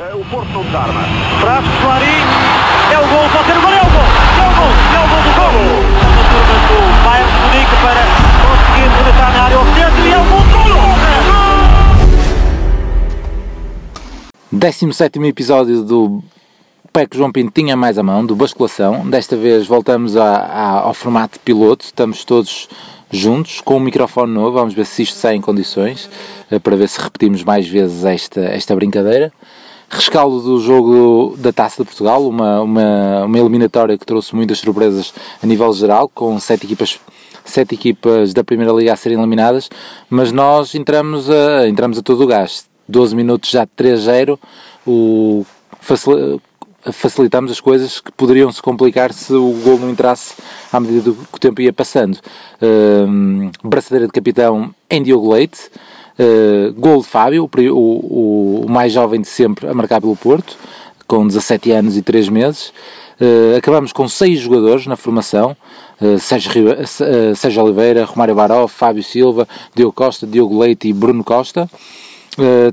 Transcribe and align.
O 0.00 0.24
Porto 0.30 0.48
não 0.52 0.62
desarma. 0.64 1.02
Traz 1.40 1.62
Clarim. 1.82 2.24
É 2.90 2.98
o 2.98 3.06
gol. 3.06 3.28
Pode 3.30 3.44
ser 3.46 3.58
o 3.58 3.60
gol. 3.60 3.70
É 3.70 3.82
o 3.82 3.84
gol. 3.84 4.08
É 4.40 4.48
o 4.48 4.52
gol. 4.56 4.72
É 4.94 4.98
o 4.98 5.08
gol 5.10 5.22
do 5.22 5.32
gol. 5.36 5.52
A 6.00 6.24
turma 6.32 6.56
do 6.66 6.78
Bayern 7.04 7.30
de 7.30 7.36
Munique 7.44 7.76
para 7.82 8.02
conseguir 8.40 8.88
rematar 8.96 9.30
na 9.36 9.40
área 9.44 9.58
oficial. 9.60 9.90
E 9.92 10.12
é 10.12 10.18
o 10.18 10.24
gol 10.24 10.40
do 10.40 10.48
gol. 10.52 10.80
17 14.52 15.18
episódio 15.26 15.82
do 15.82 16.22
PEC 16.94 17.16
João 17.18 17.30
Pinto 17.30 17.52
tinha 17.54 17.76
mais 17.76 17.98
a 17.98 18.02
mão, 18.02 18.24
do 18.24 18.34
Basculação. 18.34 19.06
Desta 19.08 19.36
vez 19.36 19.66
voltamos 19.66 20.16
a- 20.16 20.24
a- 20.36 20.80
ao 20.80 20.94
formato 20.94 21.34
de 21.34 21.40
piloto, 21.40 21.84
estamos 21.84 22.24
todos 22.24 22.68
juntos, 23.12 23.60
com 23.60 23.76
um 23.76 23.80
microfone 23.80 24.32
novo, 24.32 24.52
vamos 24.52 24.72
ver 24.72 24.86
se 24.86 25.02
isto 25.02 25.16
sai 25.16 25.34
em 25.34 25.40
condições, 25.40 26.08
eh, 26.50 26.58
para 26.58 26.74
ver 26.76 26.88
se 26.88 27.00
repetimos 27.00 27.44
mais 27.44 27.68
vezes 27.68 28.04
esta, 28.04 28.40
esta 28.40 28.74
brincadeira. 28.74 29.32
Rescaldo 29.92 30.40
do 30.40 30.60
jogo 30.60 31.34
da 31.36 31.52
Taça 31.52 31.82
de 31.82 31.86
Portugal, 31.88 32.26
uma, 32.26 32.60
uma, 32.62 33.24
uma 33.24 33.38
eliminatória 33.38 33.98
que 33.98 34.06
trouxe 34.06 34.34
muitas 34.36 34.60
surpresas 34.60 35.12
a 35.42 35.46
nível 35.46 35.72
geral, 35.72 36.08
com 36.08 36.38
sete 36.38 36.64
equipas 36.64 36.98
sete 37.44 37.74
equipas 37.74 38.32
da 38.32 38.44
Primeira 38.44 38.72
Liga 38.72 38.92
a 38.92 38.96
serem 38.96 39.18
eliminadas, 39.18 39.68
mas 40.08 40.30
nós 40.30 40.74
entramos 40.76 41.28
a, 41.28 41.66
entramos 41.68 41.98
a 41.98 42.02
todo 42.02 42.22
o 42.22 42.26
gás. 42.26 42.68
12 42.88 43.16
minutos 43.16 43.50
já 43.50 43.64
de 43.64 43.70
3-0, 43.76 44.38
o, 44.86 45.44
facil- 45.80 46.40
facilitamos 46.92 47.50
as 47.50 47.60
coisas 47.60 48.00
que 48.00 48.12
poderiam 48.12 48.52
se 48.52 48.60
complicar 48.62 49.12
se 49.12 49.32
o 49.32 49.52
gol 49.64 49.78
não 49.78 49.90
entrasse 49.90 50.34
à 50.72 50.78
medida 50.78 51.02
do 51.10 51.14
que 51.14 51.36
o 51.36 51.38
tempo 51.40 51.60
ia 51.60 51.72
passando. 51.72 52.18
Hum, 52.62 53.50
braçadeira 53.64 54.06
de 54.06 54.12
capitão 54.12 54.72
em 54.88 55.02
Diogo 55.02 55.32
Leite, 55.32 55.70
uh, 56.20 56.72
gol 56.74 57.00
de 57.00 57.06
Fábio, 57.06 57.44
o 57.44 58.64
o, 58.64 58.66
mais 58.68 58.92
jovem 58.92 59.20
de 59.20 59.28
sempre 59.28 59.66
a 59.66 59.74
marcar 59.74 60.00
pelo 60.00 60.14
Porto, 60.14 60.56
com 61.06 61.26
17 61.26 61.72
anos 61.72 61.96
e 61.96 62.02
3 62.02 62.28
meses. 62.28 62.72
Uh, 63.20 63.56
acabamos 63.56 63.92
com 63.92 64.08
6 64.08 64.40
jogadores 64.40 64.86
na 64.86 64.96
formação: 64.96 65.56
uh, 66.00 66.18
Sérgio, 66.18 66.72
uh, 66.72 67.36
Sérgio 67.36 67.62
Oliveira, 67.62 68.04
Romário 68.04 68.34
Baró, 68.34 68.66
Fábio 68.68 69.02
Silva, 69.02 69.48
Diogo 69.74 69.92
Costa, 69.92 70.26
Diogo 70.26 70.58
Leite 70.58 70.88
e 70.88 70.92
Bruno 70.92 71.24
Costa. 71.24 71.68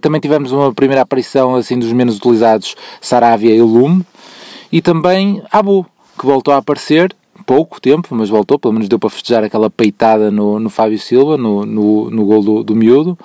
Também 0.01 0.21
tivemos 0.21 0.53
uma 0.53 0.71
primeira 0.73 1.01
aparição 1.01 1.55
assim 1.55 1.77
dos 1.77 1.91
menos 1.91 2.17
utilizados, 2.17 2.75
Saravia 3.01 3.53
e 3.53 3.59
Lume. 3.59 4.05
E 4.71 4.81
também 4.81 5.41
Abu, 5.51 5.85
que 6.17 6.25
voltou 6.25 6.53
a 6.53 6.57
aparecer, 6.57 7.13
pouco 7.47 7.79
tempo, 7.79 8.13
mas 8.13 8.27
voltou, 8.27 8.59
pelo 8.59 8.73
menos 8.73 8.89
deu 8.89 8.99
para 8.99 9.09
festejar 9.09 9.41
aquela 9.41 9.69
peitada 9.69 10.29
no, 10.29 10.59
no 10.59 10.69
Fábio 10.69 10.99
Silva, 10.99 11.37
no, 11.37 11.65
no, 11.65 12.11
no 12.11 12.25
gol 12.25 12.43
do, 12.43 12.61
do 12.61 12.75
miúdo. 12.75 13.17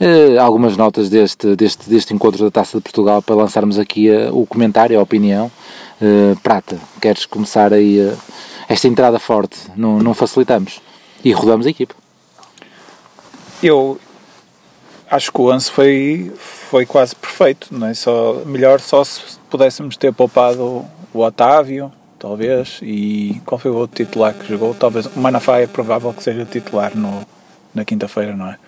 Eh, 0.00 0.38
algumas 0.38 0.78
notas 0.78 1.10
deste, 1.10 1.54
deste, 1.54 1.88
deste 1.88 2.14
encontro 2.14 2.42
da 2.42 2.50
Taça 2.50 2.78
de 2.78 2.82
Portugal 2.82 3.20
para 3.20 3.34
lançarmos 3.34 3.78
aqui 3.78 4.08
eh, 4.08 4.30
o 4.32 4.46
comentário, 4.46 4.98
a 4.98 5.02
opinião. 5.02 5.52
Eh, 6.00 6.34
Prata, 6.42 6.80
queres 7.02 7.26
começar 7.26 7.74
aí 7.74 8.00
eh, 8.00 8.16
esta 8.66 8.88
entrada 8.88 9.18
forte? 9.18 9.58
Não, 9.76 9.98
não 9.98 10.14
facilitamos. 10.14 10.80
E 11.22 11.30
rodamos 11.32 11.66
a 11.66 11.70
equipe. 11.70 11.94
Eu 13.62 14.00
acho 15.10 15.30
que 15.30 15.40
o 15.40 15.52
11 15.52 15.70
foi, 15.70 16.32
foi 16.38 16.86
quase 16.86 17.14
perfeito, 17.14 17.68
não 17.70 17.88
é? 17.88 17.94
Só, 17.94 18.42
melhor 18.46 18.80
só 18.80 19.04
se 19.04 19.38
pudéssemos 19.50 19.98
ter 19.98 20.14
poupado 20.14 20.82
o 21.12 21.20
Otávio, 21.20 21.92
talvez, 22.18 22.80
e 22.82 23.40
qual 23.44 23.58
foi 23.58 23.70
o 23.70 23.76
outro 23.76 24.04
titular 24.04 24.34
que 24.34 24.48
jogou? 24.48 24.74
Talvez 24.74 25.06
o 25.06 25.18
Manafá 25.18 25.58
é 25.58 25.66
provável 25.66 26.12
que 26.12 26.22
seja 26.22 26.44
titular 26.44 26.96
no, 26.96 27.26
na 27.74 27.84
quinta-feira, 27.84 28.34
não 28.34 28.48
é? 28.48 28.58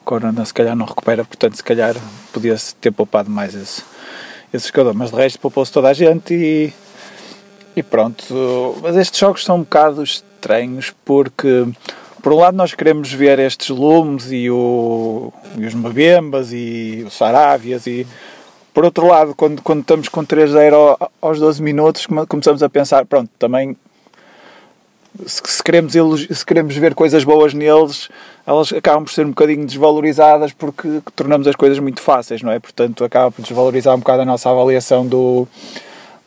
O 0.00 0.04
Corona 0.04 0.44
se 0.44 0.54
calhar 0.54 0.76
não 0.76 0.86
recupera, 0.86 1.24
portanto 1.24 1.56
se 1.56 1.64
calhar 1.64 1.94
podia-se 2.32 2.74
ter 2.76 2.92
poupado 2.92 3.30
mais 3.30 3.54
esse, 3.54 3.82
esse 4.52 4.68
jogador, 4.68 4.94
mas 4.94 5.10
de 5.10 5.16
resto 5.16 5.38
poupou-se 5.38 5.72
toda 5.72 5.88
a 5.88 5.92
gente 5.92 6.34
e, 6.34 6.72
e 7.74 7.82
pronto. 7.82 8.76
Mas 8.82 8.96
estes 8.96 9.18
jogos 9.18 9.44
são 9.44 9.56
um 9.56 9.60
bocado 9.60 10.02
estranhos 10.02 10.94
porque 11.04 11.66
por 12.22 12.32
um 12.32 12.38
lado 12.38 12.56
nós 12.56 12.74
queremos 12.74 13.12
ver 13.12 13.38
estes 13.38 13.68
lumes 13.68 14.32
e, 14.32 14.50
o, 14.50 15.32
e 15.56 15.64
os 15.64 15.74
Mabembas 15.74 16.52
e 16.52 17.04
os 17.06 17.14
Sarávias 17.14 17.86
e 17.86 18.06
por 18.76 18.84
outro 18.84 19.06
lado, 19.06 19.34
quando, 19.34 19.62
quando 19.62 19.80
estamos 19.80 20.06
com 20.06 20.22
3-0 20.22 20.74
ao- 20.74 21.10
aos 21.22 21.40
12 21.40 21.62
minutos, 21.62 22.04
come- 22.04 22.26
começamos 22.26 22.62
a 22.62 22.68
pensar, 22.68 23.06
pronto, 23.06 23.30
também 23.38 23.74
se, 25.24 25.62
queremos, 25.62 25.94
se 26.30 26.44
queremos 26.44 26.76
ver 26.76 26.94
coisas 26.94 27.24
boas 27.24 27.54
neles, 27.54 28.10
elas 28.46 28.70
acabam 28.74 29.02
por 29.02 29.10
ser 29.14 29.24
um 29.24 29.30
bocadinho 29.30 29.64
desvalorizadas 29.64 30.52
porque 30.52 31.00
tornamos 31.14 31.46
as 31.46 31.56
coisas 31.56 31.78
muito 31.78 32.02
fáceis, 32.02 32.42
não 32.42 32.52
é? 32.52 32.58
Portanto, 32.58 33.02
acaba 33.02 33.30
por 33.30 33.40
desvalorizar 33.40 33.94
um 33.94 33.98
bocado 34.00 34.20
a 34.20 34.24
nossa 34.26 34.50
avaliação 34.50 35.06
do, 35.06 35.48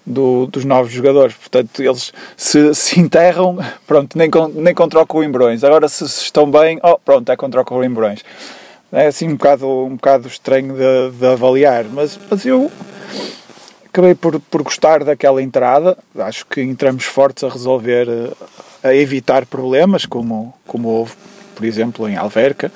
do- 0.04 0.48
dos 0.48 0.66
novos 0.66 0.92
jogadores. 0.92 1.36
Portanto, 1.36 1.84
eles 1.84 2.12
se, 2.36 2.74
se 2.74 3.00
enterram, 3.00 3.60
pronto, 3.86 4.18
nem, 4.18 4.28
nem 4.56 4.74
contra 4.74 5.00
o 5.00 5.06
Coimbrões. 5.06 5.64
Agora, 5.64 5.88
se, 5.88 6.10
se 6.10 6.24
estão 6.24 6.50
bem, 6.50 6.80
oh, 6.82 6.98
pronto, 6.98 7.32
é 7.32 7.36
contra 7.36 7.62
o 7.62 7.64
Coimbrões. 7.66 8.24
É 8.92 9.08
assim 9.08 9.28
um 9.28 9.36
bocado, 9.36 9.68
um 9.68 9.96
bocado 9.96 10.28
estranho 10.28 10.74
de, 10.74 11.18
de 11.18 11.26
avaliar, 11.28 11.86
mas, 11.86 12.20
mas 12.30 12.44
eu 12.44 12.72
acabei 13.86 14.16
por, 14.16 14.40
por 14.40 14.64
gostar 14.64 15.04
daquela 15.04 15.44
entrada. 15.44 15.98
Acho 16.18 16.46
que 16.46 16.62
entramos 16.62 17.06
fortes 17.06 17.44
a 17.44 17.50
resolver, 17.50 18.08
eh, 18.10 18.90
a 18.90 18.96
evitar 18.96 19.46
problemas, 19.46 20.06
como, 20.06 20.54
como 20.66 20.90
houve, 20.90 21.14
por 21.56 21.66
exemplo, 21.66 22.10
em 22.10 22.16
Alverca, 22.16 22.72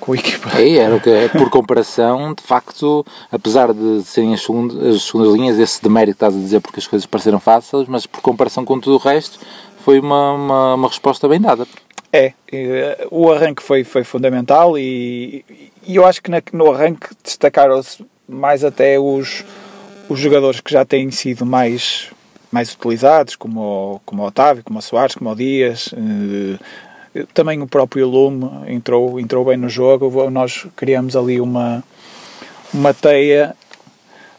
com 0.00 0.12
a 0.12 0.16
equipa. 0.16 0.50
É, 0.58 0.76
era 0.76 0.96
o 0.96 1.00
que, 1.00 1.10
por 1.36 1.50
comparação, 1.50 2.32
de 2.32 2.42
facto, 2.42 3.04
apesar 3.30 3.74
de 3.74 4.02
serem 4.04 4.32
as 4.32 4.40
segundas, 4.40 4.96
as 4.96 5.02
segundas 5.02 5.34
linhas, 5.34 5.58
esse 5.58 5.82
demérito 5.82 6.16
que 6.16 6.24
estás 6.24 6.34
a 6.34 6.38
dizer 6.38 6.60
porque 6.60 6.80
as 6.80 6.86
coisas 6.86 7.04
pareceram 7.04 7.38
fáceis, 7.38 7.86
mas 7.86 8.06
por 8.06 8.22
comparação 8.22 8.64
com 8.64 8.80
tudo 8.80 8.96
o 8.96 8.98
resto, 8.98 9.38
foi 9.84 10.00
uma, 10.00 10.32
uma, 10.32 10.74
uma 10.76 10.88
resposta 10.88 11.28
bem 11.28 11.40
dada. 11.40 11.66
É, 12.12 12.32
eh, 12.50 13.06
o 13.10 13.30
arranque 13.30 13.62
foi, 13.62 13.84
foi 13.84 14.02
fundamental 14.02 14.78
e, 14.78 15.44
e 15.86 15.96
eu 15.96 16.06
acho 16.06 16.22
que 16.22 16.30
na- 16.30 16.42
no 16.52 16.72
arranque 16.72 17.08
destacaram-se 17.22 18.04
mais 18.26 18.64
até 18.64 18.98
os, 18.98 19.44
os 20.08 20.18
jogadores 20.18 20.60
que 20.60 20.72
já 20.72 20.84
têm 20.86 21.10
sido 21.10 21.44
mais, 21.44 22.10
mais 22.50 22.72
utilizados, 22.72 23.36
como 23.36 24.00
como 24.06 24.22
o 24.22 24.26
Otávio, 24.26 24.64
como 24.64 24.78
o 24.78 24.82
Soares, 24.82 25.14
como 25.14 25.30
o 25.30 25.34
Dias. 25.36 25.90
eh, 27.14 27.24
Também 27.34 27.60
o 27.60 27.66
próprio 27.66 28.08
Lume 28.08 28.48
entrou, 28.68 29.18
entrou 29.20 29.44
bem 29.44 29.56
no 29.58 29.68
jogo. 29.68 30.30
Nós 30.30 30.66
criamos 30.76 31.14
ali 31.16 31.40
uma, 31.40 31.82
uma 32.72 32.94
teia 32.94 33.54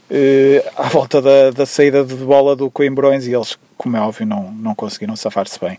eh, 0.10 0.64
à 0.76 0.88
volta 0.90 1.22
da, 1.22 1.52
da 1.52 1.66
saída 1.66 2.04
de 2.04 2.16
bola 2.16 2.56
do 2.56 2.70
Coimbrões 2.72 3.28
e 3.28 3.34
eles, 3.34 3.58
como 3.78 3.96
é 3.98 4.02
óbvio, 4.02 4.26
não, 4.26 4.52
não 4.52 4.74
conseguiram 4.74 5.16
safar-se 5.16 5.60
bem. 5.60 5.78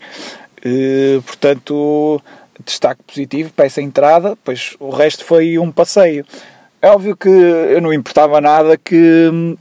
Eh, 0.65 1.21
portanto, 1.25 2.21
destaque 2.65 3.03
positivo 3.07 3.51
para 3.55 3.67
essa 3.67 3.81
entrada, 3.81 4.37
pois 4.45 4.75
o 4.79 4.91
resto 4.91 5.25
foi 5.25 5.59
um 5.59 5.71
passeio. 5.73 6.25
É 6.83 6.91
óbvio 6.91 7.17
que 7.17 7.29
eu 7.29 7.81
não 7.81 7.93
importava 7.93 8.41
nada 8.41 8.77
que, 8.77 9.57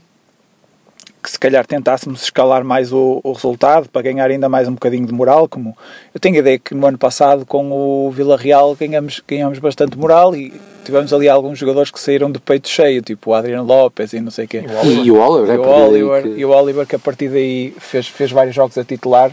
que 1.22 1.30
se 1.30 1.38
calhar 1.38 1.66
tentássemos 1.66 2.22
escalar 2.22 2.64
mais 2.64 2.92
o, 2.92 3.20
o 3.22 3.32
resultado 3.32 3.88
para 3.90 4.00
ganhar 4.02 4.30
ainda 4.30 4.48
mais 4.48 4.66
um 4.68 4.72
bocadinho 4.72 5.06
de 5.06 5.12
moral, 5.12 5.46
como 5.48 5.76
eu 6.14 6.20
tenho 6.20 6.36
a 6.36 6.38
ideia 6.38 6.58
que 6.58 6.74
no 6.74 6.86
ano 6.86 6.96
passado 6.96 7.44
com 7.44 7.70
o 7.72 8.10
Vila 8.10 8.36
Real 8.38 8.74
ganhamos, 8.74 9.22
ganhamos 9.28 9.58
bastante 9.58 9.98
moral 9.98 10.34
e 10.34 10.50
tivemos 10.82 11.12
ali 11.12 11.28
alguns 11.28 11.58
jogadores 11.58 11.90
que 11.90 12.00
saíram 12.00 12.30
de 12.32 12.38
peito 12.38 12.68
cheio, 12.70 13.02
tipo 13.02 13.30
o 13.30 13.34
Adriano 13.34 13.64
Lopes 13.64 14.14
e 14.14 14.20
não 14.20 14.30
sei 14.30 14.46
o 14.46 14.48
quê. 14.48 14.64
E, 14.84 15.06
e 15.06 15.10
o 15.10 15.16
Oliver, 15.20 15.54
E 15.56 15.58
o 15.58 15.62
porque 15.62 15.74
daí 15.74 15.88
Oliver, 16.02 16.22
que- 16.22 16.40
e 16.40 16.44
o 16.46 16.50
Oliver 16.50 16.86
que 16.86 16.96
a 16.96 16.98
partir 16.98 17.28
daí 17.28 17.74
fez, 17.78 18.06
fez 18.08 18.30
vários 18.30 18.54
jogos 18.54 18.78
a 18.78 18.84
titular 18.84 19.30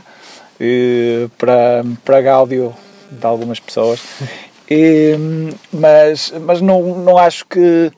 eh, 0.59 1.27
para, 1.37 1.83
para 2.03 2.21
gáudio 2.21 2.75
de 3.11 3.25
algumas 3.25 3.59
pessoas. 3.59 4.01
Mas 5.71 6.33
mas 6.41 6.59
não, 6.59 6.99
não 6.99 7.17
acho 7.17 7.45
que, 7.45 7.89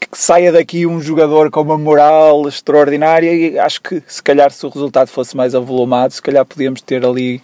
que 0.00 0.08
saia 0.16 0.50
daqui 0.50 0.86
um 0.86 1.02
jogador 1.02 1.50
com 1.50 1.60
uma 1.60 1.76
moral 1.76 2.48
extraordinária 2.48 3.30
e 3.30 3.58
acho 3.58 3.82
que 3.82 4.02
se 4.06 4.22
calhar 4.22 4.50
se 4.50 4.64
o 4.64 4.70
resultado 4.70 5.08
fosse 5.08 5.36
mais 5.36 5.54
avolumado, 5.54 6.14
se 6.14 6.22
calhar 6.22 6.46
podíamos 6.46 6.80
ter 6.80 7.04
ali 7.04 7.42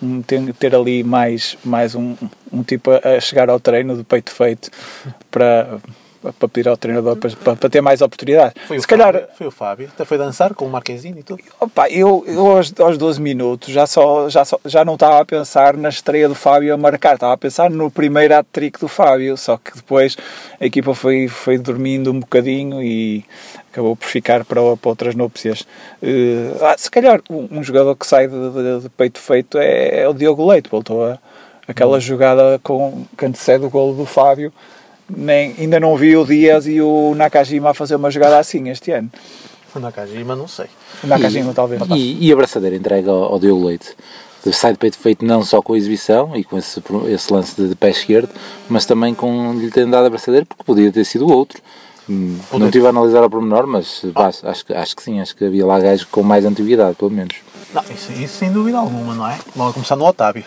um, 0.00 0.22
ter, 0.22 0.54
ter 0.54 0.76
ali 0.76 1.02
mais, 1.02 1.58
mais 1.64 1.96
um, 1.96 2.14
um 2.52 2.62
tipo 2.62 2.90
a, 2.90 3.16
a 3.16 3.20
chegar 3.20 3.50
ao 3.50 3.58
treino 3.58 3.96
de 3.96 4.04
peito 4.04 4.30
feito 4.30 4.70
para, 5.28 5.80
para 6.32 6.48
pedir 6.48 6.68
ao 6.68 6.76
treinador 6.76 7.16
para, 7.16 7.56
para, 7.56 7.70
ter 7.70 7.80
mais 7.80 8.00
oportunidades. 8.00 8.54
Foi, 8.66 8.78
se 8.78 8.84
o 8.84 8.88
calhar 8.88 9.12
Fábio, 9.12 9.28
foi 9.36 9.46
o 9.46 9.50
Fábio. 9.50 9.88
Até 9.94 10.04
foi 10.04 10.18
dançar 10.18 10.54
com 10.54 10.66
o 10.66 10.70
Marquezinho 10.70 11.18
e 11.18 11.22
tudo. 11.22 11.42
Opa, 11.60 11.88
eu, 11.88 12.24
eu 12.26 12.46
aos, 12.56 12.72
aos 12.80 12.98
12 12.98 13.20
minutos 13.20 13.72
já, 13.72 13.86
só, 13.86 14.28
já, 14.28 14.44
só, 14.44 14.58
já 14.64 14.84
não 14.84 14.94
estava 14.94 15.20
a 15.20 15.24
pensar 15.24 15.76
na 15.76 15.88
estreia 15.88 16.28
do 16.28 16.34
Fábio 16.34 16.72
a 16.74 16.76
marcar, 16.76 17.14
estava 17.14 17.32
a 17.32 17.36
pensar 17.36 17.70
no 17.70 17.90
primeiro 17.90 18.34
hat-trick 18.34 18.78
do 18.80 18.88
Fábio, 18.88 19.36
só 19.36 19.56
que 19.56 19.74
depois 19.74 20.16
a 20.60 20.64
equipa 20.66 20.94
foi, 20.94 21.28
foi 21.28 21.58
dormindo 21.58 22.10
um 22.10 22.20
bocadinho 22.20 22.82
e 22.82 23.24
acabou 23.72 23.94
por 23.94 24.06
ficar 24.06 24.44
para, 24.44 24.60
para 24.76 24.88
outras 24.88 25.14
núpcias. 25.14 25.66
Eh, 26.02 26.50
ah, 26.62 26.74
se 26.78 26.90
calhar 26.90 27.20
um, 27.28 27.58
um 27.58 27.62
jogador 27.62 27.94
que 27.94 28.06
sai 28.06 28.26
de, 28.26 28.34
de- 28.50 28.80
de 28.82 28.88
peito 28.88 29.18
feito 29.18 29.58
é, 29.58 30.00
é 30.00 30.08
o 30.08 30.14
Diogo 30.14 30.46
Leite, 30.48 30.68
voltou 30.70 31.04
a 31.04 31.18
aquela 31.68 31.98
jogada 31.98 32.60
com, 32.62 33.04
que 33.18 33.26
antecede 33.26 33.64
o 33.64 33.70
golo 33.70 33.94
do 33.94 34.06
Fábio 34.06 34.52
nem, 35.08 35.54
ainda 35.58 35.78
não 35.80 35.96
vi 35.96 36.16
o 36.16 36.24
Dias 36.24 36.66
e 36.66 36.80
o 36.80 37.14
Nakajima 37.14 37.70
a 37.70 37.74
fazer 37.74 37.96
uma 37.96 38.10
jogada 38.10 38.38
assim 38.38 38.68
este 38.68 38.90
ano. 38.92 39.10
O 39.74 39.78
Nakajima, 39.78 40.34
não 40.34 40.48
sei. 40.48 40.66
O 41.04 41.06
Nakajima, 41.06 41.52
talvez. 41.52 41.82
E, 41.96 42.26
e 42.28 42.32
a 42.32 42.36
braçadeira 42.36 42.74
entregue 42.76 43.08
ao, 43.08 43.24
ao 43.24 43.38
Diogo 43.38 43.66
Leite. 43.66 43.94
Sai 44.52 44.72
de 44.72 44.78
peito 44.78 44.96
feito 44.96 45.24
não 45.24 45.44
só 45.44 45.60
com 45.60 45.72
a 45.72 45.76
exibição 45.76 46.36
e 46.36 46.44
com 46.44 46.56
esse, 46.56 46.80
esse 47.08 47.32
lance 47.32 47.56
de, 47.60 47.68
de 47.70 47.74
pé 47.74 47.90
esquerdo, 47.90 48.30
mas 48.68 48.86
também 48.86 49.12
com 49.12 49.52
lhe 49.54 49.70
terem 49.72 49.90
dado 49.90 50.06
a 50.06 50.10
braçadeira, 50.10 50.46
porque 50.46 50.62
podia 50.62 50.92
ter 50.92 51.04
sido 51.04 51.26
outro. 51.28 51.60
Hum, 52.08 52.38
Não 52.52 52.66
estive 52.66 52.86
a 52.86 52.90
analisar 52.90 53.24
ao 53.24 53.28
pormenor, 53.28 53.66
mas 53.66 54.02
pá, 54.14 54.28
acho, 54.28 54.64
que- 54.64 54.72
acho 54.72 54.94
que 54.94 55.02
sim, 55.02 55.18
acho 55.20 55.34
que 55.34 55.44
havia 55.44 55.66
lá 55.66 55.80
gajos 55.80 56.04
com 56.04 56.22
mais 56.22 56.44
antiguidade, 56.44 56.94
pelo 56.94 57.10
menos. 57.10 57.34
Não, 57.74 57.82
isso, 57.94 58.12
isso 58.12 58.38
sem 58.38 58.52
dúvida 58.52 58.78
alguma, 58.78 59.14
não 59.14 59.26
é? 59.26 59.38
Logo 59.54 59.70
a 59.70 59.72
começar 59.72 59.96
no 59.96 60.04
Otávio. 60.04 60.44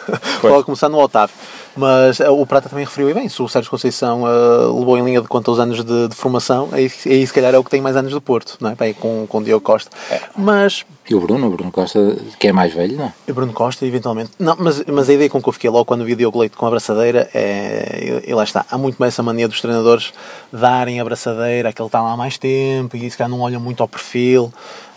Logo 0.42 0.60
a 0.60 0.64
começar 0.64 0.88
no 0.88 0.98
Otávio. 0.98 1.34
Mas 1.76 2.20
eh, 2.20 2.28
o 2.28 2.44
Prata 2.44 2.68
também 2.68 2.84
referiu 2.84 3.10
e 3.10 3.14
bem, 3.14 3.28
se 3.28 3.40
o 3.42 3.48
Sérgio 3.48 3.70
Conceição 3.70 4.26
eh, 4.26 4.78
levou 4.78 4.96
em 4.98 5.04
linha 5.04 5.20
de 5.20 5.28
conta 5.28 5.50
os 5.50 5.58
anos 5.58 5.82
de, 5.82 6.08
de 6.08 6.14
formação, 6.14 6.68
aí, 6.72 6.90
aí 7.06 7.26
se 7.26 7.32
calhar 7.32 7.54
é 7.54 7.58
o 7.58 7.64
que 7.64 7.70
tem 7.70 7.80
mais 7.80 7.96
anos 7.96 8.12
de 8.12 8.20
Porto, 8.20 8.58
não 8.60 8.70
é? 8.70 8.74
Bem, 8.74 8.92
com, 8.92 9.26
com 9.26 9.38
o 9.38 9.44
Diogo 9.44 9.64
Costa. 9.64 9.90
Mas 10.36 10.84
E 11.08 11.14
o 11.14 11.20
Bruno, 11.20 11.46
o 11.46 11.50
Bruno 11.50 11.70
Costa, 11.72 12.16
que 12.38 12.48
é 12.48 12.52
mais 12.52 12.74
velho, 12.74 12.98
não 12.98 13.06
é? 13.06 13.12
E 13.26 13.32
Bruno 13.32 13.52
Costa, 13.52 13.86
eventualmente. 13.86 14.32
Não, 14.38 14.54
mas, 14.58 14.84
mas 14.84 15.08
a 15.08 15.14
ideia 15.14 15.30
com 15.30 15.42
que 15.42 15.48
eu 15.48 15.52
fiquei 15.52 15.70
logo 15.70 15.84
quando 15.86 16.04
vi 16.04 16.12
o 16.12 16.16
Diogo 16.16 16.38
Leite 16.38 16.56
com 16.56 16.66
a 16.66 16.68
abraçadeira 16.68 17.30
é. 17.32 18.22
E 18.26 18.34
lá 18.34 18.44
está. 18.44 18.66
Há 18.70 18.76
muito 18.76 18.96
mais 18.98 19.14
essa 19.14 19.22
mania 19.22 19.48
dos 19.48 19.60
treinadores 19.60 20.12
darem 20.52 20.98
a 20.98 21.02
abraçadeira, 21.02 21.70
aquele 21.70 21.86
está 21.86 22.02
lá 22.02 22.12
há 22.12 22.16
mais 22.16 22.36
tempo 22.36 22.96
e 22.96 23.10
se 23.10 23.16
calhar 23.16 23.30
não 23.30 23.40
olham 23.40 23.60
muito 23.60 23.82
ao 23.82 23.88
perfil 23.88 24.52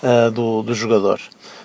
ah, 0.05 0.29
do, 0.29 0.61
do 0.63 0.73
jogador. 0.73 1.19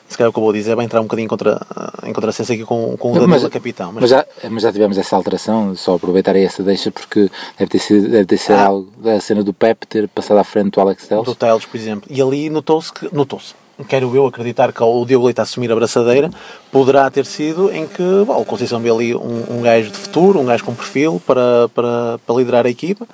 Se 0.09 0.19
calhar 0.19 0.31
o 0.31 0.33
que 0.33 0.39
eu 0.41 0.43
vou 0.43 0.53
dizer 0.53 0.75
vai 0.75 0.85
entrar 0.85 1.01
um 1.01 1.05
bocadinho 1.05 1.27
em 1.27 1.29
contra, 1.29 1.61
em 2.05 2.13
contrassenso 2.13 2.53
aqui 2.53 2.65
com, 2.65 2.97
com 2.97 3.13
o 3.13 3.15
Danilo 3.21 3.47
a 3.47 3.51
capitão. 3.51 3.93
mas, 3.93 4.11
já, 4.11 4.27
mas 4.51 4.63
já 4.65 4.73
tivemos 4.73 4.99
essa 4.99 5.15
alteração, 5.15 5.77
só 5.77 5.95
aproveitar 5.95 6.35
essa 6.35 6.65
deixa, 6.65 6.91
porque 6.91 7.31
deve 7.57 7.71
ter 7.71 7.79
sido, 7.79 8.09
deve 8.09 8.25
ter 8.27 8.37
sido 8.39 8.57
Ah. 8.57 8.65
algo 8.65 8.89
da 8.99 9.21
cena 9.21 9.45
do 9.45 9.53
Pep 9.55 9.87
ter 9.87 10.09
passado 10.09 10.39
à 10.39 10.43
frente 10.45 10.71
do 10.73 10.81
Alex 10.81 11.07
Telles. 11.07 11.25
do 11.25 11.35
Teles, 11.37 11.65
por 11.65 11.77
exemplo. 11.77 12.09
E 12.11 12.21
ali 12.21 12.51
notou-se 12.51 12.93
que. 12.93 13.09
Notou-se. 13.15 13.55
Quero 13.89 14.15
eu 14.17 14.27
acreditar 14.27 14.73
que 14.73 14.83
o 14.83 15.05
Diogo 15.07 15.27
Leite 15.27 15.39
a 15.39 15.45
assumir 15.45 15.71
a 15.71 15.77
braçadeira 15.77 16.29
poderá 16.73 17.09
ter 17.09 17.25
sido 17.25 17.73
em 17.73 17.87
que 17.87 18.03
bom, 18.27 18.39
o 18.41 18.45
Conceição 18.45 18.81
vê 18.81 18.91
ali 18.91 19.15
um, 19.15 19.45
um 19.49 19.63
gajo 19.63 19.91
de 19.91 19.97
futuro, 19.97 20.39
um 20.41 20.45
gajo 20.45 20.65
com 20.65 20.75
perfil 20.75 21.23
para, 21.25 21.69
para, 21.73 22.19
para 22.27 22.35
liderar 22.37 22.67
a 22.67 22.69
equipa. 22.69 23.07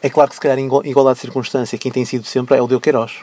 É 0.00 0.08
claro 0.08 0.30
que 0.30 0.36
se 0.36 0.40
calhar 0.40 0.58
em 0.58 0.64
igual- 0.66 0.86
igualdade 0.86 1.16
de 1.16 1.20
circunstância 1.22 1.76
quem 1.76 1.90
tem 1.92 2.04
sido 2.04 2.24
sempre 2.26 2.56
é 2.56 2.62
o 2.62 2.66
Diogo 2.68 2.80
Queiroz. 2.82 3.16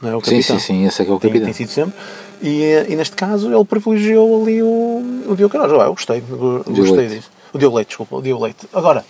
Não 0.00 0.10
é 0.10 0.16
o 0.16 0.20
Sim, 0.24 0.36
capitão. 0.36 0.58
sim, 0.58 0.64
sim, 0.66 0.86
esse 0.86 1.02
é 1.02 1.04
que 1.04 1.10
é 1.10 1.14
o 1.14 1.18
Tem, 1.20 1.30
capitão. 1.30 1.44
tem 1.46 1.54
sido 1.54 1.68
sempre. 1.70 1.94
E, 2.42 2.62
eh, 2.62 2.86
e 2.88 2.96
neste 2.96 3.14
caso 3.16 3.52
ele 3.54 3.64
privilegiou 3.64 4.42
ali 4.42 4.62
o, 4.62 5.24
o 5.28 5.34
Diogo 5.36 5.50
Queiroz. 5.50 5.72
Ah, 5.72 5.84
Eu 5.84 5.90
gostei, 5.94 6.22
eu 6.30 6.64
gostei 6.66 6.96
Leite. 6.96 7.14
disso. 7.16 7.30
O 7.52 7.58
Diogo 7.58 7.76
Leite, 7.76 7.88
desculpa, 7.88 8.16
o 8.16 8.22
Diogo 8.22 8.42
Leite. 8.44 8.66
Agora, 8.72 9.04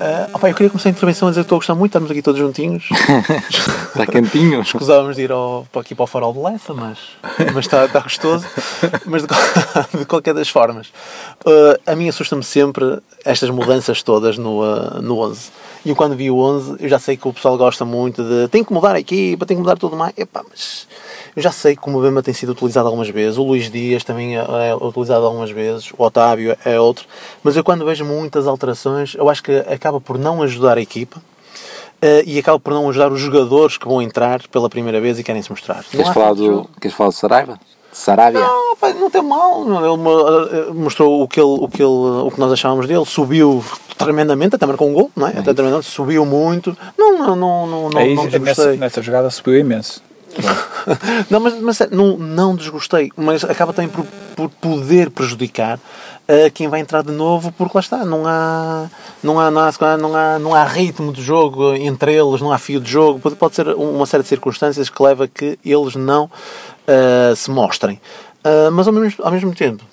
ah, 0.00 0.28
opá, 0.34 0.50
eu 0.50 0.54
queria 0.54 0.68
começar 0.68 0.88
a 0.88 0.92
intervenção 0.92 1.28
a 1.28 1.30
dizer 1.30 1.40
que 1.42 1.44
estou 1.46 1.56
a 1.56 1.58
gostar 1.60 1.74
muito, 1.76 1.90
estamos 1.90 2.10
aqui 2.10 2.20
todos 2.20 2.38
juntinhos. 2.40 2.88
Está 3.94 4.06
quentinho. 4.06 4.60
Escusávamos 4.60 5.14
de 5.16 5.22
ir 5.22 5.30
ao, 5.32 5.66
aqui 5.76 5.94
para 5.94 6.02
o 6.02 6.06
farol 6.06 6.32
de 6.32 6.40
Lessa, 6.40 6.74
mas, 6.74 6.98
mas 7.54 7.64
está, 7.64 7.84
está 7.84 8.00
gostoso. 8.00 8.44
Mas 9.06 9.22
de, 9.22 9.28
de 9.98 10.04
qualquer 10.04 10.34
das 10.34 10.48
formas, 10.48 10.88
uh, 11.46 11.80
a 11.86 11.94
mim 11.94 12.08
assusta-me 12.08 12.42
sempre 12.42 12.98
estas 13.24 13.48
mudanças 13.50 14.02
todas 14.02 14.36
no, 14.36 14.62
uh, 14.62 15.00
no 15.00 15.18
11. 15.20 15.50
E 15.84 15.90
eu 15.90 15.96
quando 15.96 16.16
vi 16.16 16.30
o 16.30 16.38
11, 16.38 16.76
eu 16.80 16.88
já 16.88 16.98
sei 16.98 17.16
que 17.16 17.28
o 17.28 17.32
pessoal 17.32 17.58
gosta 17.58 17.84
muito 17.84 18.22
de 18.22 18.48
tem 18.48 18.64
que 18.64 18.72
mudar 18.72 18.94
a 18.94 19.00
equipa, 19.00 19.44
tem 19.44 19.56
que 19.56 19.62
mudar 19.62 19.76
tudo 19.76 19.96
mais. 19.96 20.14
Epá, 20.16 20.42
mas 20.48 20.88
eu 21.36 21.42
já 21.42 21.52
sei 21.52 21.76
que 21.76 21.88
o 21.88 21.92
Mbemba 21.92 22.22
tem 22.22 22.32
sido 22.32 22.52
utilizado 22.52 22.86
algumas 22.86 23.08
vezes, 23.08 23.36
o 23.36 23.42
Luís 23.42 23.70
Dias 23.70 24.02
também 24.02 24.38
é, 24.38 24.44
é 24.70 24.74
utilizado 24.74 25.26
algumas 25.26 25.50
vezes, 25.50 25.92
o 25.96 26.02
Otávio 26.02 26.56
é 26.64 26.80
outro. 26.80 27.06
Mas 27.42 27.54
eu 27.56 27.62
quando 27.62 27.84
vejo 27.84 28.04
muitas 28.04 28.46
alterações, 28.46 29.14
eu 29.14 29.28
acho 29.28 29.42
que 29.42 29.52
acaba 29.52 30.00
por 30.00 30.18
não 30.18 30.42
ajudar 30.42 30.78
a 30.78 30.80
equipa. 30.80 31.20
Uh, 32.02 32.20
e 32.26 32.38
acaba 32.38 32.60
por 32.60 32.74
não 32.74 32.90
ajudar 32.90 33.10
os 33.10 33.20
jogadores 33.20 33.78
que 33.78 33.86
vão 33.86 34.02
entrar 34.02 34.46
pela 34.48 34.68
primeira 34.68 35.00
vez 35.00 35.18
e 35.18 35.24
querem 35.24 35.40
se 35.40 35.50
mostrar. 35.50 35.82
Queres 35.84 36.08
falar, 36.08 36.34
do, 36.34 36.68
queres 36.78 36.94
falar 36.94 37.08
do 37.08 37.14
Saraiva? 37.14 37.58
Sarabia? 37.94 38.40
Não, 38.40 38.74
não 38.98 39.08
tem 39.08 39.22
mal. 39.22 39.62
Ele 39.62 40.68
eh, 40.68 40.72
mostrou 40.74 41.22
o 41.22 41.28
que, 41.28 41.38
ele, 41.38 41.46
o, 41.46 41.68
que 41.68 41.80
ele, 41.80 41.88
o 41.88 42.28
que 42.28 42.40
nós 42.40 42.52
achávamos 42.52 42.88
dele. 42.88 43.04
Subiu 43.06 43.64
tremendamente, 43.96 44.56
até 44.56 44.66
marcou 44.66 44.88
um 44.88 44.92
gol, 44.92 45.10
não 45.14 45.28
é? 45.28 45.30
Até 45.30 45.54
tremendamente, 45.54 45.88
subiu 45.88 46.26
muito. 46.26 46.76
Não, 46.98 47.16
não, 47.16 47.36
não, 47.36 47.66
não, 47.66 47.90
não, 47.90 48.00
Aí, 48.00 48.16
não 48.16 48.24
nessa, 48.24 48.38
desgostei. 48.40 48.76
nessa 48.76 49.00
jogada 49.00 49.30
subiu 49.30 49.56
imenso. 49.56 50.02
não, 51.30 51.38
mas, 51.38 51.60
mas 51.60 51.80
é, 51.82 51.88
não, 51.88 52.18
não 52.18 52.56
desgostei. 52.56 53.12
Mas 53.16 53.44
acaba 53.44 53.72
também 53.72 53.88
por, 53.88 54.04
por 54.34 54.50
poder 54.50 55.10
prejudicar 55.10 55.78
a 56.26 56.50
quem 56.50 56.68
vai 56.68 56.80
entrar 56.80 57.02
de 57.02 57.12
novo, 57.12 57.52
porque 57.52 57.76
lá 57.76 57.80
está, 57.80 58.04
não 58.04 58.26
há, 58.26 58.88
não 59.22 59.38
há, 59.38 59.50
não 59.50 59.60
há, 59.60 59.96
não 59.96 60.16
há, 60.16 60.38
não 60.38 60.54
há 60.54 60.64
ritmo 60.64 61.12
de 61.12 61.22
jogo 61.22 61.74
entre 61.74 62.14
eles, 62.14 62.40
não 62.40 62.52
há 62.52 62.58
fio 62.58 62.80
de 62.80 62.90
jogo. 62.90 63.20
Pode, 63.20 63.36
pode 63.36 63.54
ser 63.54 63.68
uma 63.68 64.06
série 64.06 64.22
de 64.22 64.28
circunstâncias 64.28 64.88
que 64.88 65.02
leva 65.02 65.24
a 65.24 65.28
que 65.28 65.58
eles 65.64 65.94
não 65.94 66.30
ah, 66.86 67.34
se 67.34 67.50
mostrem. 67.50 68.00
Ah, 68.42 68.70
mas 68.70 68.86
ao 68.86 68.92
mesmo, 68.92 69.24
ao 69.24 69.32
mesmo 69.32 69.54
tempo, 69.54 69.84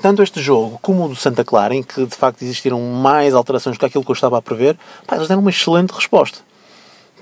tanto 0.00 0.22
este 0.22 0.40
jogo 0.40 0.78
como 0.82 1.04
o 1.04 1.08
do 1.08 1.16
Santa 1.16 1.44
Clara, 1.44 1.74
em 1.74 1.82
que 1.82 2.04
de 2.04 2.14
facto 2.16 2.42
existiram 2.42 2.80
mais 2.80 3.34
alterações 3.34 3.76
do 3.76 3.80
que 3.80 3.86
aquilo 3.86 4.04
que 4.04 4.10
eu 4.10 4.14
estava 4.14 4.38
a 4.38 4.42
prever, 4.42 4.76
pá, 5.06 5.16
eles 5.16 5.28
deram 5.28 5.40
uma 5.40 5.50
excelente 5.50 5.92
resposta. 5.92 6.38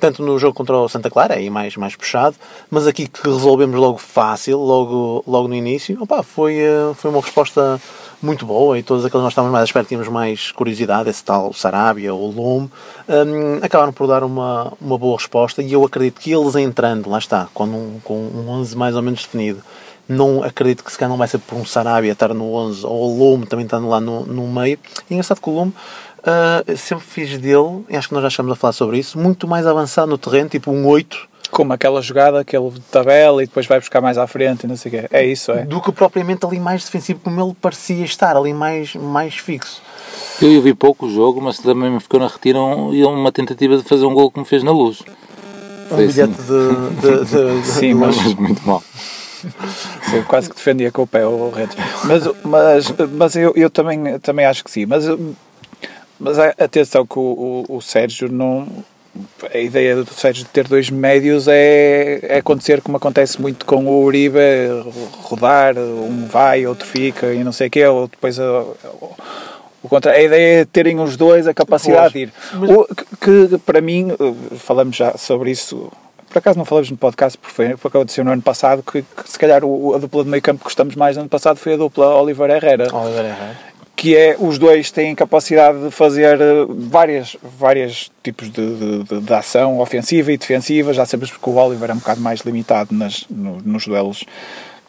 Tanto 0.00 0.20
no 0.20 0.36
jogo 0.36 0.54
contra 0.54 0.76
o 0.76 0.88
Santa 0.88 1.08
Clara, 1.08 1.34
aí 1.34 1.48
mais, 1.48 1.76
mais 1.76 1.94
puxado, 1.94 2.34
mas 2.68 2.88
aqui 2.88 3.06
que 3.06 3.22
resolvemos 3.22 3.78
logo 3.78 3.98
fácil, 3.98 4.58
logo, 4.58 5.22
logo 5.26 5.46
no 5.46 5.54
início, 5.54 6.02
opá, 6.02 6.24
foi, 6.24 6.60
foi 6.96 7.10
uma 7.10 7.20
resposta 7.20 7.80
muito 8.22 8.46
boa 8.46 8.78
e 8.78 8.82
todos 8.82 9.04
aqueles 9.04 9.20
que 9.20 9.24
nós 9.24 9.32
estávamos 9.32 9.52
mais 9.52 9.62
à 9.62 9.64
espera, 9.64 9.84
tínhamos 9.84 10.08
mais 10.08 10.52
curiosidade, 10.52 11.10
esse 11.10 11.22
tal 11.24 11.52
Sarabia 11.52 12.14
ou 12.14 12.30
Lume, 12.30 12.70
hum, 13.08 13.58
acabaram 13.62 13.92
por 13.92 14.06
dar 14.06 14.22
uma, 14.22 14.72
uma 14.80 14.96
boa 14.96 15.16
resposta 15.16 15.62
e 15.62 15.72
eu 15.72 15.84
acredito 15.84 16.20
que 16.20 16.32
eles 16.32 16.54
entrando, 16.56 17.10
lá 17.10 17.18
está, 17.18 17.48
com 17.52 17.64
um, 17.64 18.00
com 18.02 18.14
um 18.14 18.48
11 18.48 18.76
mais 18.76 18.96
ou 18.96 19.02
menos 19.02 19.22
definido, 19.22 19.62
não 20.08 20.42
acredito 20.42 20.84
que 20.84 20.92
se 20.92 20.98
calhar 20.98 21.10
não 21.10 21.16
vai 21.16 21.28
ser 21.28 21.38
por 21.38 21.56
um 21.56 21.64
Sarabia 21.64 22.12
estar 22.12 22.32
no 22.34 22.52
11 22.54 22.86
ou 22.86 23.12
o 23.12 23.18
Lume 23.18 23.46
também 23.46 23.64
estando 23.64 23.88
lá 23.88 24.00
no, 24.00 24.26
no 24.26 24.46
meio. 24.48 24.78
E 25.08 25.14
engraçado 25.14 25.40
que 25.40 25.48
o 25.48 25.54
Lume 25.54 25.72
ah, 26.24 26.62
sempre 26.76 27.04
fiz 27.04 27.38
dele, 27.38 27.84
acho 27.92 28.08
que 28.08 28.14
nós 28.14 28.22
já 28.22 28.28
estamos 28.28 28.52
a 28.52 28.54
falar 28.54 28.72
sobre 28.72 28.98
isso, 28.98 29.18
muito 29.18 29.48
mais 29.48 29.66
avançado 29.66 30.08
no 30.08 30.16
terreno, 30.16 30.48
tipo 30.48 30.70
um 30.70 30.86
8, 30.86 31.28
Como 31.52 31.72
aquela 31.72 32.00
jogada 32.02 32.42
que 32.44 32.56
ele 32.56 32.72
tabela 32.90 33.42
e 33.42 33.46
depois 33.46 33.66
vai 33.66 33.78
buscar 33.78 34.00
mais 34.00 34.16
à 34.16 34.26
frente 34.26 34.64
e 34.64 34.66
não 34.66 34.76
sei 34.76 34.90
o 34.90 34.94
quê. 35.02 35.08
É 35.12 35.24
isso, 35.24 35.52
é. 35.52 35.64
do 35.66 35.80
que 35.82 35.92
propriamente 35.92 36.44
ali 36.46 36.58
mais 36.58 36.82
defensivo, 36.82 37.20
como 37.22 37.40
ele 37.40 37.54
parecia 37.60 38.04
estar, 38.04 38.36
ali 38.36 38.54
mais, 38.54 38.94
mais 38.96 39.34
fixo. 39.36 39.80
Eu, 40.40 40.60
vi 40.62 40.72
pouco 40.74 41.06
o 41.06 41.12
jogo, 41.14 41.40
mas 41.42 41.58
também 41.58 41.90
me 41.90 42.00
ficou 42.00 42.18
na 42.18 42.26
retira 42.26 42.58
um, 42.58 42.92
e 42.94 43.04
uma 43.04 43.30
tentativa 43.30 43.76
de 43.76 43.82
fazer 43.84 44.04
um 44.06 44.14
gol 44.14 44.30
que 44.30 44.38
me 44.40 44.46
fez 44.46 44.62
na 44.62 44.72
luz. 44.72 45.02
Um 45.90 45.94
Foi 45.94 46.06
bilhete 46.06 46.32
assim. 46.32 46.42
de, 46.42 47.00
de, 47.00 47.24
de, 47.26 47.60
de- 47.60 47.66
Sim, 47.66 47.88
de- 47.88 47.94
mas- 47.94 48.16
Mas 48.16 48.34
muito 48.34 48.66
mal. 48.66 48.82
Eu 50.14 50.24
quase 50.24 50.48
que 50.48 50.56
defendia 50.56 50.90
com 50.90 51.02
o 51.02 51.06
pé 51.06 51.26
o 51.26 51.50
Redes. 51.50 51.76
Mas, 52.04 52.22
mas, 52.44 52.94
mas 53.12 53.36
eu, 53.36 53.52
eu 53.56 53.68
também, 53.68 54.18
também 54.20 54.46
acho 54.46 54.64
que 54.64 54.70
sim. 54.70 54.86
Mas, 54.86 55.04
mas 56.18 56.38
atenção 56.38 57.04
que 57.06 57.18
o, 57.18 57.64
o, 57.68 57.76
o 57.76 57.80
Sérgio 57.82 58.30
não. 58.32 58.66
A 59.52 59.58
ideia 59.58 59.96
do 59.96 60.12
Sérgio 60.14 60.44
de 60.44 60.50
ter 60.50 60.66
dois 60.66 60.88
médios 60.88 61.46
é, 61.46 62.20
é 62.22 62.38
acontecer 62.38 62.80
como 62.80 62.96
acontece 62.96 63.40
muito 63.40 63.66
com 63.66 63.84
o 63.84 64.04
Uribe, 64.04 64.38
rodar, 65.22 65.76
um 65.76 66.26
vai, 66.26 66.66
outro 66.66 66.86
fica 66.86 67.32
e 67.32 67.44
não 67.44 67.52
sei 67.52 67.68
o 67.68 67.70
quê, 67.70 67.86
ou 67.86 68.08
depois 68.08 68.38
a, 68.40 68.64
o 69.82 69.88
contra, 69.88 70.12
a 70.12 70.22
ideia 70.22 70.62
é 70.62 70.64
terem 70.64 70.98
os 71.00 71.16
dois 71.16 71.46
a 71.46 71.52
capacidade 71.52 72.14
de 72.14 72.20
ir. 72.20 72.32
O, 72.54 72.86
que, 72.94 73.48
que, 73.48 73.58
para 73.58 73.80
mim, 73.80 74.08
falamos 74.58 74.96
já 74.96 75.16
sobre 75.18 75.50
isso 75.50 75.90
por 76.32 76.38
acaso 76.38 76.56
não 76.56 76.64
falamos 76.64 76.90
no 76.90 76.96
podcast 76.96 77.36
porque 77.36 77.54
foi 77.54 77.76
porque 77.76 77.98
aconteceu 77.98 78.24
no 78.24 78.32
ano 78.32 78.40
passado 78.40 78.82
que, 78.82 79.02
que 79.02 79.30
se 79.30 79.38
calhar 79.38 79.62
o, 79.62 79.94
a 79.94 79.98
dupla 79.98 80.24
de 80.24 80.30
meio 80.30 80.42
campo 80.42 80.60
que 80.60 80.64
gostamos 80.64 80.96
mais 80.96 81.14
no 81.14 81.22
ano 81.22 81.28
passado 81.28 81.58
foi 81.58 81.74
a 81.74 81.76
dupla 81.76 82.06
Oliver 82.14 82.48
Herrera 82.48 82.88
Oliver 82.90 83.26
Herrera. 83.26 83.71
Que 84.02 84.16
é 84.16 84.34
os 84.36 84.58
dois 84.58 84.90
têm 84.90 85.14
capacidade 85.14 85.80
de 85.84 85.88
fazer 85.92 86.40
eh, 86.40 86.66
várias 86.68 87.36
vários 87.56 88.10
tipos 88.20 88.50
de, 88.50 89.04
de, 89.04 89.20
de- 89.20 89.32
ação 89.32 89.78
ofensiva 89.78 90.32
e 90.32 90.36
defensiva. 90.36 90.92
Já 90.92 91.06
sabemos 91.06 91.36
que 91.36 91.48
o 91.48 91.54
Oliver 91.54 91.88
é 91.88 91.94
um 91.94 91.98
bocado 91.98 92.20
mais 92.20 92.40
limitado 92.40 92.92
nas, 92.92 93.24
no- 93.30 93.60
nos 93.64 93.86
duelos 93.86 94.24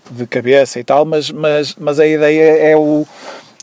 de 0.10 0.25
cabeça 0.25 0.79
e 0.79 0.84
tal 0.84 1.05
mas, 1.05 1.29
mas, 1.29 1.75
mas 1.79 2.00
a 2.00 2.08
ideia 2.08 2.58
é 2.72 2.75
o, 2.75 3.05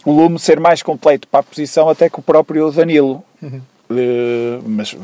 o 0.05 0.13
Lume 0.13 0.39
ser 0.39 0.61
mais 0.61 0.85
completo 0.85 1.27
para 1.27 1.41
a 1.41 1.43
posição 1.43 1.89
até 1.89 2.09
que 2.09 2.21
o 2.21 2.23
próprio 2.23 2.71
Danilo. 2.71 3.21
Eh, 3.43 4.61
mas 4.65 4.97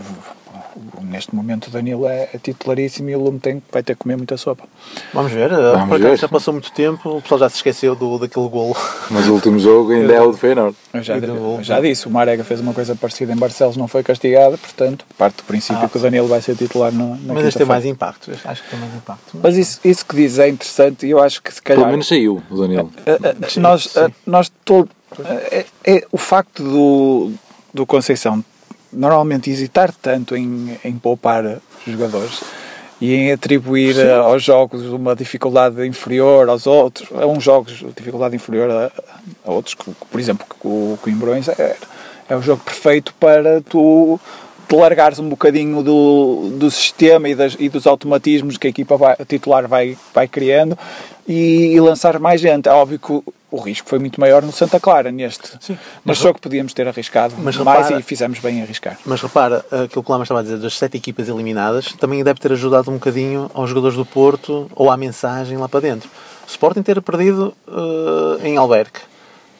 neste 1.03 1.35
momento 1.35 1.69
o 1.69 1.71
Danilo 1.71 2.07
é, 2.07 2.29
é 2.33 2.39
titularíssimo 2.39 3.11
e 3.11 3.17
o 3.17 3.23
Lume 3.23 3.39
tem, 3.39 3.63
vai 3.73 3.83
ter 3.83 3.95
que 3.95 4.03
comer 4.03 4.17
muita 4.17 4.37
sopa 4.37 4.65
Vamos 5.13 5.33
ver, 5.33 5.51
Vamos 5.51 5.89
por 5.89 6.01
acaso 6.01 6.17
já 6.17 6.29
passou 6.29 6.53
muito 6.53 6.71
tempo, 6.73 7.17
o 7.17 7.23
pessoal 7.23 7.41
já 7.41 7.49
se 7.49 7.57
esqueceu 7.57 7.95
do, 7.95 8.19
daquele 8.19 8.49
golo. 8.49 8.77
Mas 9.11 9.27
o 9.27 9.35
último 9.35 9.59
jogo 9.59 9.93
ainda 9.93 10.13
é 10.13 10.21
o 10.21 10.33
de 10.33 10.39
Feyenoord. 10.39 10.77
Eu 10.93 11.03
já, 11.03 11.17
eu 11.17 11.59
já 11.63 11.81
disse, 11.81 12.07
o 12.07 12.11
Marega 12.11 12.45
fez 12.45 12.61
uma 12.61 12.73
coisa 12.73 12.95
parecida 12.95 13.33
em 13.33 13.37
Barcelos, 13.37 13.77
não 13.77 13.89
foi 13.89 14.03
castigado, 14.03 14.59
portanto, 14.59 15.05
parte 15.17 15.39
do 15.39 15.45
princípio 15.45 15.83
Ah, 15.85 15.89
que 15.89 15.97
o 15.97 16.01
Danilo 16.01 16.29
vai 16.29 16.41
ser 16.41 16.57
titular 16.57 16.93
na, 16.93 17.05
na 17.05 17.35
Mas 17.35 17.47
este 17.47 17.59
tem 17.59 17.67
mais 17.67 17.85
impacto, 17.85 18.31
acho 18.45 18.63
que 18.63 18.71
tem 18.71 18.79
mais 18.79 18.95
impacto. 18.95 19.39
Mas 19.43 19.57
isso, 19.57 19.81
isso 19.85 20.05
que 20.05 20.17
diz 20.17 20.39
é 20.39 20.49
interessante 20.49 21.07
e 21.07 21.11
eu 21.11 21.23
acho 21.23 21.43
que 21.43 21.53
se 21.53 21.63
calhar... 21.63 21.81
Pelo 21.81 21.91
menos 21.91 22.09
saiu 22.09 22.43
o 22.51 22.61
Danilo. 22.61 22.91
Eh, 23.05 23.19
eh, 23.23 23.61
nós, 23.61 23.97
eh, 23.97 24.11
nós 24.27 24.53
todo, 24.65 24.89
eh, 25.25 25.67
é, 25.85 25.97
é 25.97 26.07
o 26.11 26.19
facto 26.19 26.63
do, 26.63 27.33
do 27.73 27.87
Conceição 27.87 28.45
normalmente 28.93 29.51
hesitar 29.51 29.93
tanto 29.93 30.37
em, 30.37 30.79
em 30.85 30.97
poupar 30.99 31.59
jogadores 31.87 32.43
e 33.01 33.15
em 33.15 33.33
atribuir 33.33 33.95
Sim. 33.95 34.11
aos 34.11 34.43
jogos 34.43 34.83
uma 34.87 35.15
dificuldade 35.15 35.87
inferior 35.87 36.49
aos 36.49 36.67
outros, 36.67 37.09
a 37.13 37.27
uns 37.27 37.45
jogos 37.45 37.85
dificuldade 37.97 38.35
inferior 38.37 38.71
a, 38.71 38.91
a 39.45 39.51
outros, 39.51 39.75
por 39.75 40.21
exemplo, 40.21 40.47
o 40.65 40.99
Coimbrões 41.03 41.49
é, 41.49 41.77
é 42.29 42.37
o 42.37 42.43
jogo 42.43 42.63
perfeito 42.65 43.13
para 43.21 43.61
tu 43.61 44.19
te 44.69 44.75
largares 44.75 45.19
um 45.19 45.29
bocadinho 45.29 45.83
do, 45.83 46.51
do 46.59 46.71
sistema 46.71 47.29
e, 47.29 47.35
das, 47.35 47.57
e 47.59 47.69
dos 47.69 47.87
automatismos 47.87 48.57
que 48.57 48.67
a 48.67 48.71
equipa 48.71 48.97
vai, 48.97 49.15
a 49.19 49.25
titular 49.25 49.69
vai, 49.69 49.97
vai 50.13 50.27
criando 50.27 50.77
e, 51.27 51.73
e, 51.73 51.81
lançar 51.81 52.19
mais 52.19 52.41
gente. 52.41 52.69
É 52.69 52.73
óbvio 52.73 52.99
que 52.99 53.33
o, 53.57 53.61
risco 53.61 53.89
foi 53.89 53.99
muito 53.99 54.21
maior 54.21 54.43
no 54.43 54.53
Santa 54.53 54.79
Clara 54.79 55.11
neste. 55.11 55.53
Sim, 55.61 55.79
mas 56.05 56.19
só 56.19 56.33
que 56.33 56.41
podíamos 56.41 56.73
ter 56.73 56.87
arriscado 56.87 57.35
mas 57.39 57.57
mais 57.57 57.79
repara, 57.85 58.01
e 58.01 58.03
fizemos 58.03 58.39
bem 58.39 58.59
em 58.59 58.63
arriscar. 58.63 58.99
Mas 59.05 59.21
repara, 59.21 59.65
aquilo 59.71 60.03
que 60.03 60.11
o 60.11 60.13
Lama 60.13 60.25
estava 60.25 60.41
a 60.41 60.43
dizer, 60.43 60.59
das 60.59 60.77
sete 60.77 60.97
equipas 60.97 61.29
eliminadas, 61.29 61.93
também 61.95 62.23
deve 62.23 62.41
ter 62.41 62.53
ajudado 62.53 62.91
um 62.91 62.95
bocadinho 62.95 63.51
aos 63.55 63.69
jogadores 63.69 63.97
do 63.97 64.05
Porto 64.05 64.71
ou 64.75 64.91
à 64.91 64.97
mensagem 64.97 65.57
lá 65.57 65.69
para 65.69 65.81
dentro. 65.81 66.09
O 66.47 66.51
Sporting 66.51 66.83
ter 66.83 67.01
perdido 67.03 67.55
uh, 67.67 68.45
em 68.45 68.57
Alberque 68.57 69.01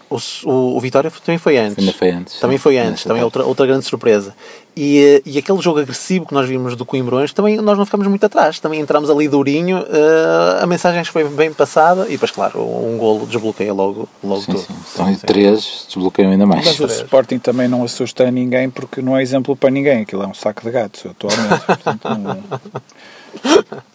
o, 0.09 0.17
o, 0.45 0.77
o, 0.77 0.81
Vitória 0.81 1.11
também 1.25 1.39
foi 1.39 1.59
antes. 1.59 1.77
Também 1.77 1.93
foi 1.93 2.11
antes. 2.11 2.41
Também 2.41 2.59
foi 2.59 2.79
antes, 2.79 3.05
também 3.05 3.23
é 3.23 3.25
outra, 3.25 3.45
outra 3.45 3.67
grande 3.67 3.85
surpresa. 3.85 4.35
E, 4.77 4.99
eh, 4.99 5.23
e 5.25 5.39
aquele 5.39 5.59
jogo 5.63 5.81
agressivo 5.81 6.27
que 6.27 6.35
nós 6.35 6.47
vimos 6.47 6.77
do 6.77 6.85
Coimbrões, 6.85 7.33
também 7.33 7.57
nós 7.57 7.79
não 7.79 7.87
ficamos 7.87 8.07
muito 8.07 8.27
atrás. 8.27 8.61
Também 8.61 8.79
entramos 8.79 9.09
ali 9.09 9.27
durinho, 9.27 9.79
uh, 9.79 10.63
a 10.63 10.67
mensagem 10.67 11.03
foi 11.05 11.25
bem 11.25 11.51
passada 11.51 12.07
e 12.09 12.13
depois, 12.13 12.31
claro, 12.31 12.61
um 12.61 12.99
golo 12.99 13.27
desbloqueia 13.27 13.73
logo, 13.73 14.07
logo 14.23 14.43
sim, 14.43 14.53
tudo. 14.53 14.65
Sim. 14.65 14.75
Então, 14.93 15.07
sim, 15.07 15.27
três 15.27 15.87
desbloqueiam 15.87 16.31
ainda 16.31 16.45
mais. 16.45 16.67
Mas 16.67 16.79
o 16.79 16.85
Sporting 16.85 17.39
também 17.39 17.69
não 17.69 17.85
assusta 17.85 18.31
ninguém 18.31 18.69
porque 18.69 19.01
não 19.01 19.17
é 19.17 19.23
exemplo 19.23 19.57
para 19.57 19.71
ninguém. 19.71 20.03
Aquilo 20.03 20.23
é 20.23 20.27
um 20.27 20.35
saco 20.35 20.63
de 20.63 20.71
gatos 20.71 21.07
atualmente. 21.07 21.65
Portanto, 21.65 22.09
não... 22.19 22.45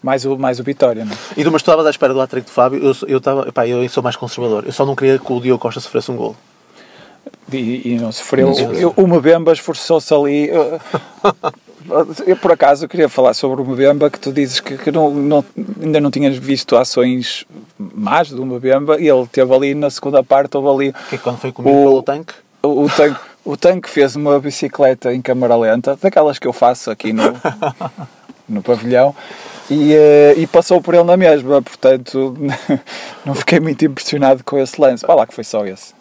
mais, 0.01 0.25
o, 0.25 0.35
mais 0.35 0.59
o 0.59 0.63
Vitória, 0.63 1.05
não 1.05 1.11
é? 1.11 1.17
E 1.37 1.43
mas 1.43 1.61
tu 1.61 1.65
estavas 1.67 1.85
à 1.85 1.91
espera 1.91 2.11
do 2.11 2.19
hat-trick 2.19 2.47
de 2.47 2.51
Fábio, 2.51 2.79
eu, 2.79 2.95
eu, 3.07 3.17
estava, 3.19 3.51
pá, 3.51 3.67
eu 3.67 3.87
sou 3.87 4.01
mais 4.01 4.15
conservador. 4.15 4.63
Eu 4.65 4.71
só 4.71 4.83
não 4.83 4.95
queria 4.95 5.19
que 5.19 5.31
o 5.31 5.39
Diogo 5.39 5.61
Costa 5.61 5.79
sofresse 5.79 6.09
um 6.09 6.15
gol. 6.15 6.35
E, 7.51 7.93
e, 7.93 7.99
não 7.99 8.11
sofreu. 8.11 8.47
Não 8.47 8.53
sofreu. 8.53 8.93
o 8.95 9.07
Mbemba 9.07 9.51
esforçou-se 9.51 10.13
ali. 10.13 10.49
Eu, 12.25 12.37
por 12.37 12.51
acaso, 12.51 12.87
queria 12.87 13.09
falar 13.09 13.33
sobre 13.33 13.61
o 13.61 13.65
Mbemba, 13.65 14.09
que 14.09 14.19
tu 14.19 14.31
dizes 14.31 14.59
que, 14.59 14.77
que 14.77 14.91
não, 14.91 15.11
não, 15.11 15.43
ainda 15.81 15.99
não 15.99 16.11
tinhas 16.11 16.37
visto 16.37 16.77
ações 16.77 17.45
más 17.77 18.29
do 18.29 18.45
Mbemba, 18.45 19.01
e 19.01 19.09
ele 19.09 19.27
teve 19.27 19.53
ali 19.53 19.73
na 19.73 19.89
segunda 19.89 20.23
parte, 20.23 20.55
houve 20.55 20.85
ali... 20.85 20.95
Que 21.09 21.17
quando 21.17 21.39
foi 21.39 21.51
comigo 21.51 21.75
o, 21.75 21.83
pelo 21.83 22.03
tanque? 22.03 22.33
O, 22.61 22.83
o 22.83 22.89
tanque? 22.89 23.19
O 23.43 23.57
tanque 23.57 23.89
fez 23.89 24.15
uma 24.15 24.39
bicicleta 24.39 25.13
em 25.13 25.21
câmara 25.21 25.55
lenta, 25.55 25.97
daquelas 25.99 26.37
que 26.37 26.47
eu 26.47 26.53
faço 26.53 26.91
aqui 26.91 27.11
no, 27.11 27.33
no 28.47 28.61
pavilhão 28.61 29.15
e, 29.69 29.95
uh, 29.95 30.39
e, 30.39 30.45
passou 30.47 30.81
por 30.81 30.93
ele 30.93 31.05
na 31.05 31.17
mesma, 31.17 31.61
portanto 31.61 32.35
não 33.25 33.33
fiquei 33.33 33.59
muito 33.59 33.83
impressionado 33.85 34.43
com 34.43 34.59
esse 34.59 34.79
lance. 34.79 35.05
Olha 35.07 35.19
lá 35.19 35.27
que 35.27 35.33
foi 35.33 35.43
só 35.43 35.65
esse. 35.65 35.93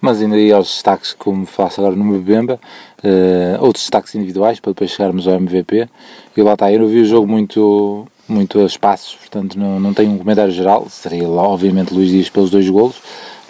Mas 0.00 0.22
ainda 0.22 0.36
aí 0.36 0.50
aos 0.52 0.68
destaques, 0.68 1.12
como 1.12 1.44
faço 1.44 1.80
agora 1.80 1.94
no 1.94 2.04
Mbemba, 2.04 2.58
uh, 3.04 3.62
outros 3.62 3.84
destaques 3.84 4.14
individuais 4.14 4.58
para 4.58 4.72
depois 4.72 4.90
chegarmos 4.90 5.28
ao 5.28 5.34
MVP. 5.34 5.88
E 6.36 6.42
lá 6.42 6.54
está, 6.54 6.72
eu 6.72 6.80
não 6.80 6.86
vi 6.86 7.00
o 7.00 7.04
jogo 7.04 7.26
muito, 7.26 8.06
muito 8.26 8.60
a 8.60 8.64
espaços, 8.64 9.14
portanto 9.16 9.58
não, 9.58 9.78
não 9.78 9.92
tenho 9.92 10.10
um 10.12 10.18
comentário 10.18 10.52
geral. 10.52 10.86
Seria 10.88 11.28
lá, 11.28 11.42
obviamente, 11.42 11.92
Luís 11.92 12.10
Dias 12.10 12.30
pelos 12.30 12.50
dois 12.50 12.68
golos, 12.68 12.96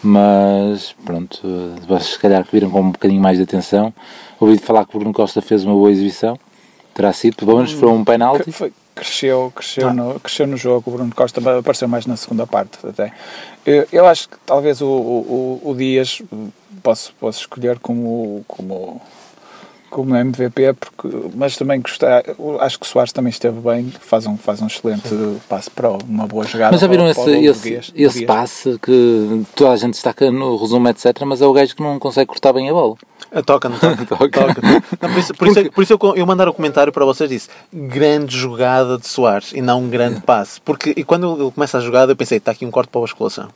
mas 0.03 0.95
pronto, 1.05 1.41
uh, 1.45 2.01
se 2.01 2.19
calhar 2.19 2.45
que 2.45 2.53
viram 2.53 2.71
com 2.71 2.81
um 2.81 2.91
bocadinho 2.91 3.21
mais 3.21 3.37
de 3.37 3.45
atenção. 3.45 3.95
Ouvi 4.41 4.59
falar 4.59 4.85
que 4.85 4.97
Bruno 4.97 5.13
Costa 5.13 5.41
fez 5.41 5.65
uma 5.65 5.75
boa 5.75 5.91
exibição 5.91 6.37
terá 7.01 7.13
sido, 7.13 7.37
pelo 7.37 7.57
menos 7.57 7.73
foi 7.73 7.89
um 7.89 8.05
penalti. 8.05 8.53
Foi, 8.53 8.73
cresceu, 9.01 9.53
cresceu, 9.55 9.89
ah. 9.89 9.95
no, 9.95 10.21
cresceu 10.21 10.47
no 10.47 10.57
jogo, 10.57 10.91
o 10.91 10.95
Bruno 10.95 11.15
Costa 11.15 11.41
apareceu 11.59 11.89
mais 11.89 12.05
na 12.05 12.17
segunda 12.17 12.47
parte 12.47 12.79
até. 12.87 13.13
Eu, 13.65 13.89
eu 13.91 14.07
acho 14.07 14.29
que 14.29 14.37
talvez 14.45 14.83
o, 14.83 14.87
o, 14.87 15.63
o 15.65 15.75
Dias 15.75 16.21
posso, 16.83 17.15
posso 17.19 17.41
escolher 17.41 17.79
como, 17.79 18.45
como 18.47 19.01
como 19.91 20.17
MVP, 20.17 20.75
porque, 20.75 21.09
mas 21.35 21.57
também 21.57 21.81
gostar, 21.81 22.23
acho 22.61 22.79
que 22.79 22.87
o 22.87 22.89
Soares 22.89 23.13
também 23.13 23.31
esteve 23.31 23.61
bem, 23.61 23.93
faz 24.01 24.27
um, 24.27 24.37
faz 24.37 24.63
um 24.63 24.67
excelente 24.67 25.09
Sim. 25.09 25.41
passe 25.49 25.69
para 25.69 25.91
uma 25.91 26.27
boa 26.27 26.45
jogada. 26.47 26.73
Mas 26.73 26.81
já 26.81 26.87
viram 26.87 27.09
esse, 27.09 27.31
esse, 27.31 27.93
esse 27.95 28.25
passe 28.25 28.79
que 28.81 29.45
toda 29.55 29.73
a 29.73 29.77
gente 29.77 29.95
destaca 29.95 30.31
no 30.31 30.57
resumo, 30.57 30.89
etc., 30.89 31.23
mas 31.27 31.43
é 31.43 31.47
o 31.47 31.53
gajo 31.53 31.75
que 31.75 31.83
não 31.83 31.99
consegue 31.99 32.29
cortar 32.29 32.53
bem 32.53 32.71
a 32.71 32.73
bola. 32.73 32.95
Ah, 33.33 33.43
toca, 33.43 33.69
não 33.69 33.79
toca. 33.79 34.07
toca. 34.07 34.29
toca. 34.29 34.63
Não, 35.01 35.11
por 35.11 35.19
isso, 35.19 35.35
por, 35.35 35.49
isso, 35.49 35.73
por 35.73 35.83
isso 35.83 35.93
eu, 35.93 36.17
eu 36.17 36.27
mandar 36.27 36.49
o 36.49 36.51
um 36.53 36.55
comentário 36.55 36.93
para 36.93 37.05
vocês 37.05 37.29
disse 37.29 37.49
grande 37.73 38.37
jogada 38.37 38.97
de 38.99 39.09
Soares 39.09 39.53
e 39.53 39.61
não 39.61 39.83
um 39.83 39.89
grande 39.89 40.21
passe. 40.21 40.61
Porque 40.61 40.95
e 40.97 41.05
quando 41.05 41.41
ele 41.41 41.51
começa 41.51 41.79
a 41.79 41.81
jogada 41.81 42.13
eu 42.13 42.17
pensei, 42.17 42.39
está 42.39 42.53
aqui 42.53 42.65
um 42.65 42.71
corte 42.71 42.89
para 42.91 43.01
a 43.01 43.03
basculação. 43.03 43.49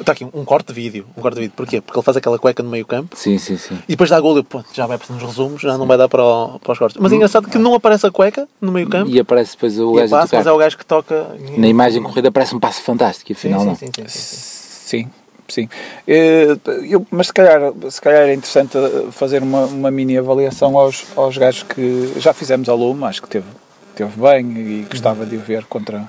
Está 0.00 0.12
aqui 0.12 0.24
um 0.24 0.44
corte 0.46 0.68
de 0.68 0.72
vídeo. 0.72 1.06
Um 1.14 1.20
corte 1.20 1.34
de 1.34 1.42
vídeo. 1.42 1.52
Porquê? 1.54 1.80
Porque 1.80 1.98
ele 1.98 2.04
faz 2.04 2.16
aquela 2.16 2.38
cueca 2.38 2.62
no 2.62 2.70
meio 2.70 2.86
campo. 2.86 3.14
Sim, 3.14 3.36
sim, 3.36 3.58
sim. 3.58 3.78
E 3.86 3.92
depois 3.92 4.08
dá 4.08 4.18
gol 4.18 4.38
e 4.38 4.42
pô, 4.42 4.64
já 4.72 4.86
vai 4.86 4.98
nos 5.10 5.22
resumos, 5.22 5.60
já 5.60 5.76
não 5.76 5.86
vai 5.86 5.98
dar 5.98 6.08
para, 6.08 6.24
o, 6.24 6.58
para 6.58 6.72
os 6.72 6.78
cortes. 6.78 6.96
Mas 6.98 7.12
é 7.12 7.16
engraçado 7.16 7.48
que 7.48 7.58
não 7.58 7.74
aparece 7.74 8.06
a 8.06 8.10
cueca 8.10 8.48
no 8.60 8.72
meio 8.72 8.88
campo. 8.88 9.10
E 9.10 9.20
aparece 9.20 9.52
depois 9.52 9.78
o 9.78 9.92
gajo 9.92 10.10
passa, 10.10 10.36
Mas 10.36 10.46
é 10.46 10.52
o 10.52 10.56
gajo 10.56 10.78
que 10.78 10.86
toca. 10.86 11.26
Na 11.56 11.68
imagem 11.68 12.02
corrida 12.02 12.28
aparece 12.28 12.54
um 12.56 12.58
passo 12.58 12.82
fantástico 12.82 13.30
afinal 13.32 13.60
sim, 13.60 13.66
não. 13.66 13.74
Sim, 13.76 13.90
sim, 13.94 14.08
sim. 14.08 14.08
sim. 14.08 15.10
sim. 15.48 15.68
Eh, 16.08 16.56
eu, 16.88 17.06
mas 17.10 17.26
se 17.26 17.34
calhar, 17.34 17.72
se 17.90 18.00
calhar 18.00 18.22
é 18.22 18.34
interessante 18.34 18.78
fazer 19.12 19.42
uma, 19.42 19.66
uma 19.66 19.90
mini 19.90 20.16
avaliação 20.16 20.78
aos, 20.78 21.04
aos 21.14 21.36
gajos 21.36 21.62
que 21.64 22.14
já 22.16 22.32
fizemos 22.32 22.70
ao 22.70 22.76
Lume, 22.76 23.04
acho 23.04 23.20
que 23.20 23.28
teve, 23.28 23.46
teve 23.94 24.18
bem 24.18 24.46
e 24.56 24.86
gostava 24.88 25.26
de 25.26 25.36
o 25.36 25.40
ver 25.40 25.66
contra. 25.66 26.08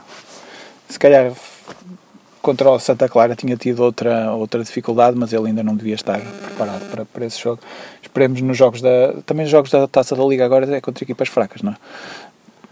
Se 0.88 0.98
calhar 0.98 1.34
contra 2.42 2.70
o 2.70 2.80
Santa 2.80 3.08
Clara 3.08 3.36
tinha 3.36 3.56
tido 3.56 3.84
outra, 3.84 4.34
outra 4.34 4.64
dificuldade, 4.64 5.18
mas 5.18 5.32
ele 5.32 5.48
ainda 5.48 5.64
não 5.64 5.76
devia 5.76 5.96
estar 5.96 6.20
preparado 6.20 6.90
para, 6.90 7.06
para 7.06 7.26
esse 7.26 7.40
jogo. 7.40 7.62
Esperemos 8.02 8.42
nos 8.42 8.58
jogos 8.58 8.82
da. 8.82 9.14
Também 9.26 9.46
os 9.46 9.52
jogos 9.52 9.72
da 9.72 9.88
taça 9.88 10.16
da 10.16 10.24
Liga 10.24 10.46
agora 10.46 10.76
é 10.76 10.82
contra 10.82 11.04
equipas 11.04 11.30
fracas, 11.30 11.62
não 11.62 11.74
é? 11.74 11.76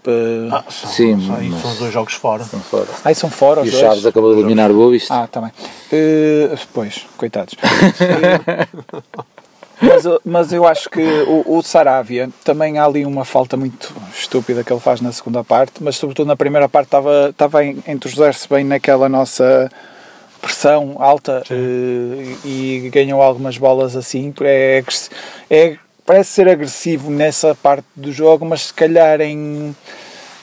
Uh, 0.08 0.50
ah, 0.52 0.64
são, 0.70 0.90
Sim, 0.90 1.20
são, 1.20 1.36
mas... 1.36 1.62
são 1.62 1.76
dois 1.76 1.94
jogos 1.94 2.14
fora. 2.14 2.44
São 2.44 2.60
fora. 2.60 2.88
Ah, 3.04 3.14
são 3.14 3.30
fora 3.30 3.62
os 3.62 3.68
e 3.68 3.72
dois? 3.72 3.84
o 3.84 3.86
Chaves 3.86 4.06
acabou 4.06 4.34
de 4.34 4.40
eliminar 4.40 4.72
o 4.72 4.74
Boa 4.74 4.98
Ah, 5.10 5.26
está 5.26 5.42
bem. 5.42 5.52
Uh, 5.92 6.58
pois, 6.74 7.06
coitados. 7.18 7.56
mas, 9.82 10.04
mas 10.26 10.54
eu 10.54 10.68
acho 10.68 10.90
que 10.90 11.02
o, 11.02 11.58
o 11.58 11.62
Saravia 11.62 12.30
também 12.44 12.78
há 12.78 12.86
ali 12.86 13.06
uma 13.06 13.24
falta 13.24 13.56
muito 13.56 13.94
estúpida 14.14 14.64
que 14.64 14.72
ele 14.72 14.80
faz 14.80 15.02
na 15.02 15.12
segunda 15.12 15.44
parte, 15.44 15.84
mas 15.84 15.96
sobretudo 15.96 16.28
na 16.28 16.36
primeira 16.36 16.68
parte 16.68 16.88
estava, 16.88 17.30
estava 17.30 17.60
a 17.60 17.66
introduzir-se 17.66 18.48
bem 18.50 18.64
naquela 18.64 19.08
nossa 19.08 19.70
pressão 20.42 20.96
alta 21.00 21.44
uh, 21.50 22.48
e 22.48 22.90
ganhou 22.92 23.22
algumas 23.22 23.58
bolas 23.58 23.96
assim. 23.96 24.34
É, 24.42 24.84
é, 25.50 25.78
parece 26.06 26.32
ser 26.32 26.50
agressivo 26.50 27.12
nessa 27.12 27.54
parte 27.56 27.86
do 27.96 28.12
jogo, 28.12 28.46
mas 28.46 28.64
se 28.68 28.74
calhar 28.74 29.22
em, 29.22 29.76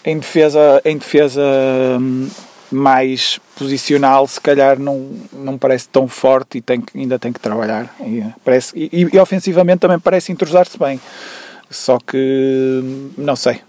em 0.04 0.18
defesa, 0.18 0.80
em 0.84 0.96
defesa 0.96 1.42
hum, 2.00 2.28
mais 2.70 3.40
posicional, 3.56 4.26
se 4.26 4.40
calhar 4.40 4.78
não, 4.78 5.10
não 5.32 5.56
parece 5.58 5.88
tão 5.88 6.08
forte 6.08 6.58
e 6.58 6.60
tem, 6.60 6.82
ainda 6.94 7.18
tem 7.18 7.32
que 7.32 7.40
trabalhar. 7.40 7.94
E, 8.00 8.24
parece, 8.44 8.76
e, 8.76 9.08
e 9.12 9.18
ofensivamente 9.18 9.80
também 9.80 9.98
parece 9.98 10.32
entrosar-se 10.32 10.78
bem. 10.78 11.00
Só 11.70 11.98
que 11.98 13.10
não 13.16 13.36
sei. 13.36 13.60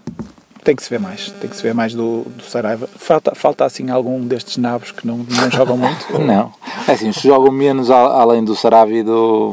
Tem 0.64 0.76
que 0.76 0.82
se 0.82 0.90
ver 0.90 1.00
mais, 1.00 1.30
tem 1.40 1.48
que 1.48 1.56
se 1.56 1.62
ver 1.62 1.72
mais 1.72 1.94
do, 1.94 2.24
do 2.24 2.42
Saraiva. 2.42 2.86
Falta, 2.96 3.34
falta 3.34 3.64
assim 3.64 3.90
algum 3.90 4.20
destes 4.26 4.58
nabos 4.58 4.90
que 4.90 5.06
não, 5.06 5.18
não 5.18 5.50
jogam 5.50 5.78
muito? 5.78 6.06
não. 6.18 6.52
É 6.86 6.92
assim, 6.92 7.08
os 7.08 7.16
jogam 7.16 7.50
menos 7.50 7.90
além 7.90 8.44
do 8.44 8.54
Saraiva 8.54 8.92
e 8.92 9.02
do, 9.02 9.52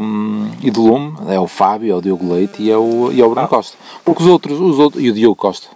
e 0.62 0.70
do 0.70 0.82
Lume, 0.82 1.16
é 1.30 1.40
o 1.40 1.48
Fábio, 1.48 1.94
é 1.94 1.96
o 1.96 2.02
Diogo 2.02 2.34
Leite 2.34 2.62
e 2.62 2.70
é 2.70 2.78
o, 2.78 3.12
e 3.14 3.22
é 3.22 3.26
o 3.26 3.30
Bruno 3.30 3.46
ah. 3.46 3.48
Costa. 3.48 3.78
Porque 4.04 4.24
os 4.24 4.28
outros, 4.28 4.60
os 4.60 4.78
outros, 4.78 5.02
e 5.02 5.10
o 5.10 5.14
Diogo 5.14 5.36
Costa. 5.36 5.68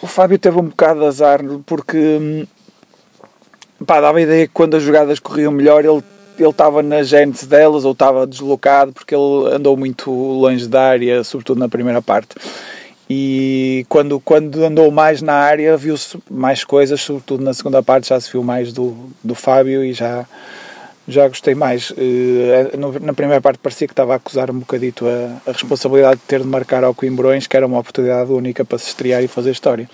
O 0.00 0.06
Fábio 0.06 0.38
teve 0.38 0.58
um 0.58 0.64
bocado 0.64 1.00
de 1.00 1.06
azar 1.06 1.40
porque 1.66 1.98
hum, 1.98 2.46
pá, 3.84 4.00
dava 4.00 4.18
a 4.18 4.22
ideia 4.22 4.46
que 4.46 4.52
quando 4.52 4.76
as 4.76 4.82
jogadas 4.82 5.18
corriam 5.18 5.52
melhor 5.52 5.84
ele 5.84 6.02
ele 6.38 6.50
estava 6.50 6.82
na 6.82 7.02
gênese 7.02 7.46
delas 7.46 7.84
ou 7.84 7.92
estava 7.92 8.26
deslocado 8.26 8.92
porque 8.92 9.14
ele 9.14 9.54
andou 9.54 9.76
muito 9.76 10.10
longe 10.10 10.66
da 10.68 10.82
área, 10.82 11.24
sobretudo 11.24 11.58
na 11.58 11.68
primeira 11.68 12.02
parte. 12.02 12.34
E 13.08 13.86
quando, 13.88 14.18
quando 14.20 14.64
andou 14.64 14.90
mais 14.90 15.22
na 15.22 15.34
área, 15.34 15.76
viu-se 15.76 16.18
mais 16.30 16.64
coisas, 16.64 17.00
sobretudo 17.00 17.42
na 17.42 17.54
segunda 17.54 17.82
parte, 17.82 18.08
já 18.08 18.20
se 18.20 18.30
viu 18.30 18.42
mais 18.42 18.72
do, 18.72 18.96
do 19.22 19.34
Fábio 19.34 19.84
e 19.84 19.92
já, 19.92 20.26
já 21.06 21.28
gostei 21.28 21.54
mais. 21.54 21.92
Eh, 21.96 22.72
na 23.00 23.12
primeira 23.12 23.40
parte 23.40 23.58
parecia 23.58 23.86
que 23.86 23.92
estava 23.92 24.14
a 24.14 24.16
acusar 24.16 24.50
um 24.50 24.58
bocadito 24.58 25.06
a, 25.06 25.50
a 25.50 25.52
responsabilidade 25.52 26.16
de 26.16 26.26
ter 26.26 26.40
de 26.40 26.46
marcar 26.46 26.82
ao 26.82 26.94
Coimbrões, 26.94 27.46
que 27.46 27.56
era 27.56 27.66
uma 27.66 27.78
oportunidade 27.78 28.32
única 28.32 28.64
para 28.64 28.76
se 28.76 28.88
estrear 28.88 29.22
e 29.22 29.28
fazer 29.28 29.52
história 29.52 29.88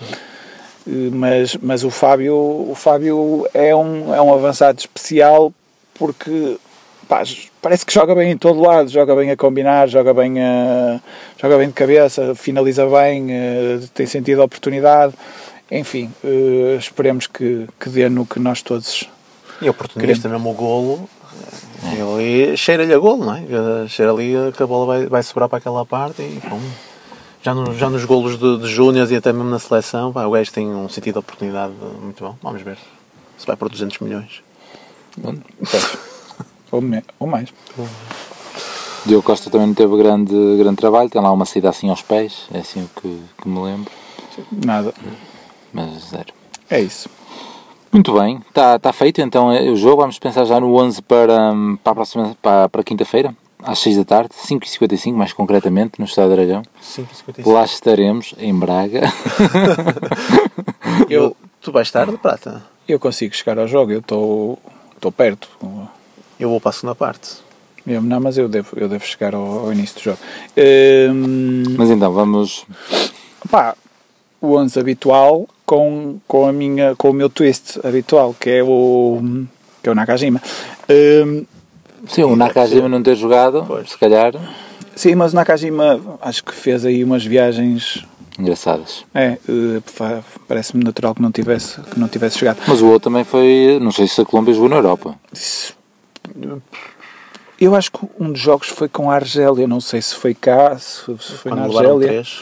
mas, 0.85 1.55
mas 1.57 1.83
o 1.83 1.89
Fábio, 1.89 2.35
o 2.35 2.73
Fábio 2.75 3.47
é, 3.53 3.75
um, 3.75 4.13
é 4.13 4.21
um 4.21 4.33
avançado 4.33 4.79
especial 4.79 5.53
porque 5.93 6.57
pá, 7.07 7.23
parece 7.61 7.85
que 7.85 7.93
joga 7.93 8.13
bem 8.15 8.31
em 8.31 8.37
todo 8.37 8.59
lado, 8.59 8.89
joga 8.89 9.15
bem 9.15 9.31
a 9.31 9.37
combinar, 9.37 9.87
joga 9.87 10.13
bem, 10.13 10.41
a, 10.41 10.99
joga 11.41 11.57
bem 11.57 11.67
de 11.67 11.73
cabeça, 11.73 12.35
finaliza 12.35 12.85
bem, 12.87 13.31
eh, 13.31 13.79
tem 13.93 14.05
sentido 14.05 14.41
a 14.41 14.45
oportunidade. 14.45 15.13
Enfim, 15.71 16.11
eh, 16.23 16.75
esperemos 16.77 17.27
que, 17.27 17.67
que 17.79 17.89
dê 17.89 18.09
no 18.09 18.25
que 18.25 18.39
nós 18.39 18.61
todos. 18.61 19.09
E 19.61 19.69
oportunista 19.69 20.27
mesmo 20.27 20.51
o 20.51 20.53
golo, 20.53 21.09
ele 21.91 22.57
cheira-lhe 22.57 22.93
a 22.93 22.97
golo, 22.97 23.25
não 23.25 23.35
é? 23.35 23.87
Cheira 23.87 24.11
ali 24.11 24.33
que 24.55 24.63
a 24.63 24.67
bola 24.67 24.85
vai, 24.85 25.05
vai 25.05 25.23
sobrar 25.23 25.47
para 25.47 25.59
aquela 25.59 25.85
parte 25.85 26.21
e 26.21 26.41
pum. 26.41 26.59
Já, 27.43 27.53
no, 27.53 27.73
já 27.77 27.89
nos 27.89 28.05
golos 28.05 28.37
de, 28.39 28.57
de 28.59 28.67
Júniors 28.67 29.11
e 29.11 29.15
até 29.17 29.33
mesmo 29.33 29.49
na 29.49 29.59
seleção, 29.59 30.13
pá, 30.13 30.25
o 30.25 30.31
gajo 30.31 30.51
tem 30.51 30.67
um 30.67 30.87
sentido 30.87 31.15
de 31.15 31.19
oportunidade 31.19 31.73
muito 32.01 32.23
bom. 32.23 32.35
Vamos 32.41 32.61
ver 32.61 32.77
se 33.37 33.45
vai 33.45 33.55
por 33.57 33.69
200 33.69 33.99
milhões. 33.99 34.41
Ou, 36.71 36.81
me- 36.81 37.03
ou 37.19 37.27
mais. 37.27 37.49
Diogo 39.05 39.23
Costa 39.23 39.49
também 39.49 39.67
não 39.67 39.73
teve 39.73 39.95
grande, 39.97 40.33
grande 40.57 40.77
trabalho, 40.77 41.09
tem 41.09 41.21
lá 41.21 41.31
uma 41.31 41.45
saída 41.45 41.69
assim 41.69 41.89
aos 41.89 42.01
pés, 42.01 42.47
é 42.53 42.59
assim 42.59 42.83
o 42.83 43.01
que, 43.01 43.21
que 43.41 43.49
me 43.49 43.59
lembro, 43.59 43.91
Nada. 44.49 44.93
mas 45.73 46.09
zero. 46.09 46.33
É 46.69 46.79
isso. 46.79 47.09
Muito 47.91 48.13
bem, 48.13 48.41
está 48.47 48.79
tá 48.79 48.91
feito 48.93 49.21
então 49.21 49.51
é 49.51 49.69
o 49.69 49.75
jogo. 49.75 50.01
Vamos 50.01 50.17
pensar 50.17 50.45
já 50.45 50.59
no 50.59 50.73
11 50.75 51.01
para, 51.01 51.51
hum, 51.51 51.77
para 51.83 51.91
a 51.91 51.95
próxima 51.95 52.35
para, 52.41 52.69
para 52.69 52.83
quinta-feira, 52.83 53.35
às 53.63 53.79
6 53.79 53.97
da 53.97 54.05
tarde, 54.05 54.29
5h55 54.47 55.13
mais 55.13 55.33
concretamente, 55.33 55.99
no 55.99 56.05
Estado 56.05 56.29
de 56.29 56.35
Dragão. 56.35 56.61
5,55. 56.81 57.51
Lá 57.51 57.65
estaremos, 57.65 58.33
em 58.37 58.53
Braga. 58.53 59.01
Eu, 61.09 61.35
Tu 61.61 61.71
vais 61.71 61.87
estar 61.87 62.05
de 62.09 62.17
prata. 62.17 62.63
eu 62.87 62.99
consigo 62.99 63.35
chegar 63.35 63.57
ao 63.57 63.67
jogo, 63.67 63.91
eu 63.91 63.99
estou 63.99 64.59
estou 64.95 65.11
perto. 65.11 65.49
Eu 66.39 66.49
vou 66.49 66.59
para 66.59 66.69
a 66.69 66.73
segunda 66.73 66.95
parte. 66.95 67.29
Mesmo 67.85 68.07
não, 68.07 68.19
mas 68.19 68.37
eu 68.37 68.47
devo, 68.47 68.69
eu 68.77 68.87
devo 68.87 69.05
chegar 69.05 69.35
ao, 69.35 69.65
ao 69.65 69.73
início 69.73 69.95
do 69.95 70.01
jogo. 70.03 70.17
Hum, 70.57 71.63
Mas 71.77 71.89
então, 71.89 72.11
vamos. 72.13 72.65
pá, 73.49 73.75
o 74.41 74.55
11 74.57 74.79
habitual 74.79 75.47
com, 75.65 76.17
com, 76.27 76.47
a 76.47 76.53
minha, 76.53 76.95
com 76.95 77.09
o 77.09 77.13
meu 77.13 77.29
twist 77.29 77.79
habitual, 77.85 78.35
que 78.39 78.49
é 78.49 78.63
o, 78.63 79.21
que 79.81 79.89
é 79.89 79.91
o 79.91 79.95
Nakajima. 79.95 80.41
Hum, 80.89 81.45
Sim, 82.07 82.23
o 82.23 82.35
Nakajima 82.35 82.89
não 82.89 83.01
ter 83.01 83.15
jogado, 83.15 83.65
se 83.87 83.97
calhar, 83.97 84.33
sim, 84.95 85.15
mas 85.15 85.33
o 85.33 85.35
Nakajima 85.35 85.99
acho 86.21 86.43
que 86.43 86.53
fez 86.53 86.85
aí 86.85 87.03
umas 87.03 87.25
viagens. 87.25 88.05
engraçadas. 88.37 89.05
É, 89.13 89.37
eh, 89.47 89.81
parece-me 90.47 90.83
natural 90.83 91.15
que 91.15 91.21
não 91.21 91.31
tivesse, 91.31 91.79
que 91.81 91.99
não 91.99 92.07
tivesse 92.07 92.37
chegado. 92.39 92.59
Mas 92.67 92.81
o 92.81 92.87
outro 92.87 93.09
também 93.09 93.23
foi. 93.23 93.79
Não 93.81 93.91
sei 93.91 94.07
se 94.07 94.19
a 94.21 94.25
Colômbia 94.25 94.53
jogou 94.53 94.69
na 94.69 94.77
Europa. 94.77 95.15
Eu 97.59 97.75
acho 97.75 97.91
que 97.91 97.99
um 98.19 98.31
dos 98.31 98.41
jogos 98.41 98.67
foi 98.67 98.89
com 98.89 99.09
a 99.09 99.15
Argélia, 99.15 99.67
não 99.67 99.79
sei 99.79 100.01
se 100.01 100.15
foi 100.15 100.33
cá, 100.33 100.77
se, 100.77 101.05
se 101.19 101.33
foi 101.33 101.51
na 101.51 101.57
Quando 101.57 101.67
levaram 101.69 101.95
Argélia. 101.95 102.07
três. 102.07 102.41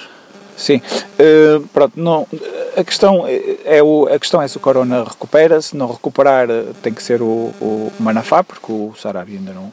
Sim, 0.58 0.81
Eh, 1.17 1.62
pronto, 1.74 1.93
não, 1.96 2.27
a, 2.75 2.84
questão 2.84 3.25
é, 3.27 3.58
é 3.65 3.84
o, 3.84 4.08
a 4.12 4.20
questão 4.20 4.41
é 4.41 4.48
se 4.48 4.58
o 4.58 4.60
Corona 4.60 5.03
recupera, 5.03 5.62
se 5.62 5.75
não 5.75 5.91
recuperar 5.91 6.50
eh, 6.50 6.65
tem 6.81 6.93
que 6.93 7.03
ser 7.03 7.22
o, 7.22 7.51
o 7.62 7.91
Manafá, 8.00 8.43
porque 8.43 8.72
o 8.72 8.93
Sarabia 8.98 9.38
ainda 9.38 9.53
não, 9.53 9.72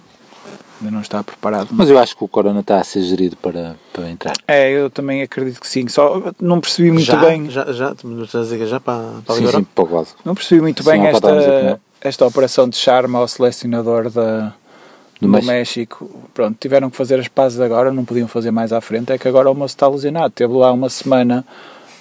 ainda 0.81 0.91
não 0.93 1.01
está 1.01 1.23
preparado. 1.23 1.69
Mas 1.71 1.89
eu 1.91 1.99
acho 1.99 2.17
que 2.17 2.25
o 2.25 2.29
Corona 2.29 2.61
está 2.61 2.81
a 2.81 2.85
ser 2.85 3.03
gerido 3.03 3.37
para, 3.37 3.77
para 3.93 4.11
entrar. 4.11 4.35
É, 4.47 4.71
eu 4.71 4.91
também 4.91 5.23
acredito 5.23 5.61
que 5.61 5.69
sim, 5.69 5.89
só 5.89 6.23
não 6.41 6.61
percebi 6.61 6.91
muito 6.91 7.07
já, 7.07 7.17
bem, 7.17 7.51
Já, 7.51 7.73
já, 7.73 7.95
dizer 7.95 8.67
já 8.67 8.81
para, 8.81 9.03
para 9.25 9.35
a 9.35 9.39
Sim, 9.39 9.47
sim, 9.47 9.65
para 9.65 9.85
o 9.85 10.07
não 10.25 10.35
percebi 10.35 10.61
muito 10.61 10.83
Sim, 10.83 10.91
bem 10.91 11.07
é 11.07 11.11
esta, 11.11 11.63
não. 11.63 11.81
esta 12.01 12.27
operação 12.27 12.69
de 12.69 12.77
charme 12.77 13.17
ao 13.17 13.27
selecionador 13.27 14.11
da, 14.11 14.53
Do 15.21 15.29
México. 15.29 15.53
México. 15.53 16.11
Pronto, 16.33 16.57
tiveram 16.61 16.91
que 16.91 16.97
fazer 16.97 17.19
as 17.19 17.29
pazes 17.29 17.61
agora, 17.61 17.93
não 17.93 18.05
podiam 18.05 18.29
fazer 18.29 18.51
mais 18.51 18.73
à 18.73 18.81
frente, 18.81 19.13
é 19.13 19.19
que 19.19 19.27
agora 19.27 19.51
o 19.51 19.55
moço 19.55 19.75
está 19.75 19.89
lesionado, 19.89 20.31
teve 20.31 20.53
lá 20.55 20.73
uma 20.73 20.89
semana 20.89 21.45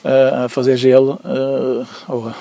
ah, 0.05 0.45
a 0.45 0.50
fazer 0.50 0.77
gelo, 0.77 1.19
ah, 1.25 1.86
ou 2.07 2.31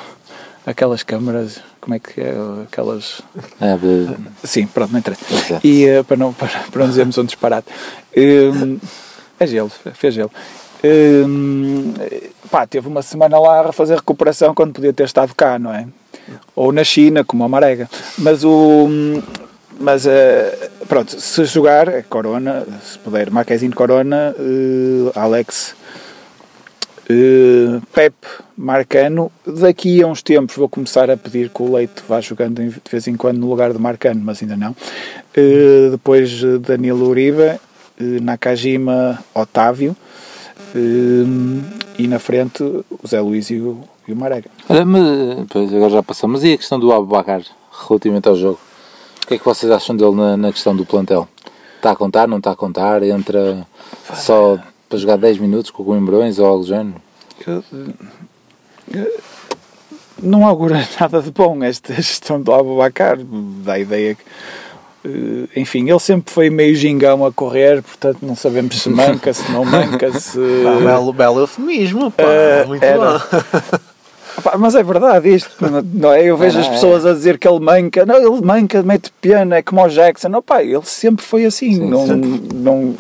aquelas 0.67 1.03
câmaras, 1.03 1.61
como 1.81 1.95
é 1.95 1.99
que 1.99 2.21
é, 2.21 2.35
aquelas... 2.65 3.23
É, 3.61 3.77
de- 3.77 4.17
Sim, 4.45 4.67
pronto, 4.67 4.93
não 4.93 4.99
interessa. 4.99 5.25
Exato. 5.33 5.67
E 5.67 5.85
eh, 5.87 6.03
para, 6.03 6.17
não, 6.17 6.33
para, 6.33 6.49
para 6.71 6.81
não 6.83 6.89
dizermos 6.89 7.17
um 7.17 7.25
disparate. 7.25 7.69
Hum, 8.17 8.79
é 9.39 9.47
gelo, 9.47 9.71
fez 9.95 10.13
gelo. 10.15 10.31
Pá, 12.51 12.67
teve 12.67 12.89
uma 12.89 13.03
semana 13.03 13.39
lá 13.39 13.69
a 13.69 13.73
fazer 13.73 13.97
recuperação 13.97 14.55
quando 14.55 14.73
podia 14.75 14.93
ter 14.93 15.05
estado 15.05 15.35
cá, 15.35 15.59
não 15.59 15.73
é? 15.73 15.87
Ou 16.55 16.73
na 16.73 16.83
China, 16.85 17.25
como 17.25 17.45
a 17.45 17.49
Marega. 17.49 17.89
Mas 18.19 18.45
o. 18.45 18.89
Mas 19.79 20.07
eh, 20.07 20.71
pronto, 20.89 21.21
se 21.21 21.45
jogar, 21.45 21.89
é 21.89 22.03
Corona, 22.03 22.67
se 22.83 22.99
puder, 22.99 23.31
Marquezinho 23.31 23.75
Corona, 23.75 24.35
eh, 24.39 25.13
Alex 25.15 25.75
Uh, 27.09 27.81
Marcano, 28.57 29.31
daqui 29.47 30.03
a 30.03 30.09
uns 30.09 30.23
tempos 30.23 30.57
vou 30.57 30.69
começar 30.69 31.09
a 31.09 31.17
pedir 31.17 31.51
que 31.51 31.63
o 31.63 31.73
Leite 31.73 32.03
vá 32.09 32.21
jogando 32.21 32.61
de 32.61 32.81
vez 32.91 33.07
em 33.07 33.15
quando 33.15 33.39
no 33.39 33.49
lugar 33.49 33.73
de 33.73 33.79
Marcano, 33.79 34.21
mas 34.25 34.43
ainda 34.43 34.57
não. 34.57 34.73
Uh, 34.73 35.91
depois 35.93 36.43
uh, 36.43 36.59
Danilo 36.59 37.09
Uribe, 37.09 37.43
uh, 37.43 37.61
Nakajima 38.23 39.23
Otávio 39.33 39.97
uh, 40.75 41.63
e 41.97 42.09
na 42.09 42.19
frente 42.19 42.65
o 42.65 43.07
Zé 43.07 43.21
Luís 43.21 43.51
e 43.51 43.61
o, 43.61 43.79
e 44.09 44.13
o 44.13 44.17
Marega. 44.17 44.51
Olha, 44.69 44.85
mas, 44.85 45.47
pois, 45.49 45.73
agora 45.73 45.91
já 45.91 46.03
passamos. 46.03 46.43
E 46.43 46.55
a 46.55 46.59
questão 46.59 46.81
do 46.81 46.93
Abubacar, 46.93 47.43
relativamente 47.87 48.29
ao 48.29 48.35
jogo? 48.35 48.59
O 49.27 49.29
que 49.29 49.35
é 49.35 49.39
que 49.39 49.45
vocês 49.45 49.73
acham 49.73 49.97
dele 49.97 50.15
na, 50.15 50.37
na 50.37 50.53
questão 50.53 50.75
do 50.77 50.87
plantel? 50.87 51.27
Está 51.79 51.91
a 51.91 51.97
contar, 51.97 52.29
não 52.29 52.39
está 52.39 52.53
a 52.53 52.57
contar? 52.57 53.03
Entra 53.03 53.67
só 54.15 54.57
para 54.89 54.99
jogar 54.99 55.17
10 55.17 55.39
minutos 55.39 55.69
com 55.73 55.83
o 55.83 55.87
Coimbrões 55.87 56.39
ou 56.39 56.47
algo 56.47 56.63
do 56.63 56.69
género? 56.69 56.95
Eu, 57.45 57.59
uh, 57.73 59.07
não 60.23 60.47
augura 60.47 60.77
nada 61.01 61.21
de 61.21 61.33
bom 61.33 61.61
esta 61.65 61.93
gestão 61.95 62.41
do 62.41 62.55
Abubacar, 62.55 63.19
dá 63.65 63.73
a 63.73 63.79
ideia 63.81 64.15
que 64.15 65.09
uh, 65.09 65.49
enfim, 65.57 65.91
ele 65.91 65.99
sempre 65.99 66.33
foi 66.33 66.49
meio 66.49 66.77
gingão 66.77 67.27
a 67.27 67.33
correr, 67.33 67.83
portanto 67.83 68.19
não 68.23 68.37
sabemos 68.37 68.81
se 68.81 68.89
manca, 68.89 69.35
se 69.35 69.51
não 69.51 69.65
manca, 69.65 70.13
se... 70.21 70.39
Pá, 70.63 70.77
belo, 70.85 71.13
belo 71.13 71.41
eufemismo, 71.41 72.13
pá, 72.13 72.23
Eh, 72.23 72.65
muito 72.65 72.83
era. 72.85 73.19
bom. 73.19 73.21
Pá, 74.43 74.57
mas 74.59 74.75
é 74.75 74.83
verdade 74.83 75.35
isto, 75.35 75.51
não- 75.95 76.13
é? 76.13 76.23
Eu 76.25 76.37
vejo 76.37 76.57
Não, 76.57 76.61
as 76.63 76.69
é. 76.69 76.71
pessoas 76.75 77.07
a 77.07 77.13
dizer 77.15 77.39
que 77.39 77.49
ele 77.49 77.59
manca, 77.61 78.05
não, 78.05 78.17
ele 78.17 78.45
manca, 78.45 78.83
mete 78.83 79.11
piano, 79.21 79.55
é 79.55 79.63
como 79.63 79.83
o 79.83 79.89
Jackson, 79.89 80.29
não, 80.29 80.43
pá, 80.43 80.63
ele 80.63 80.83
sempre 80.85 81.25
foi 81.25 81.45
assim, 81.47 81.75
Sim, 81.75 81.89
não, 81.89 82.07
sim. 82.07 82.49
não, 82.55 82.95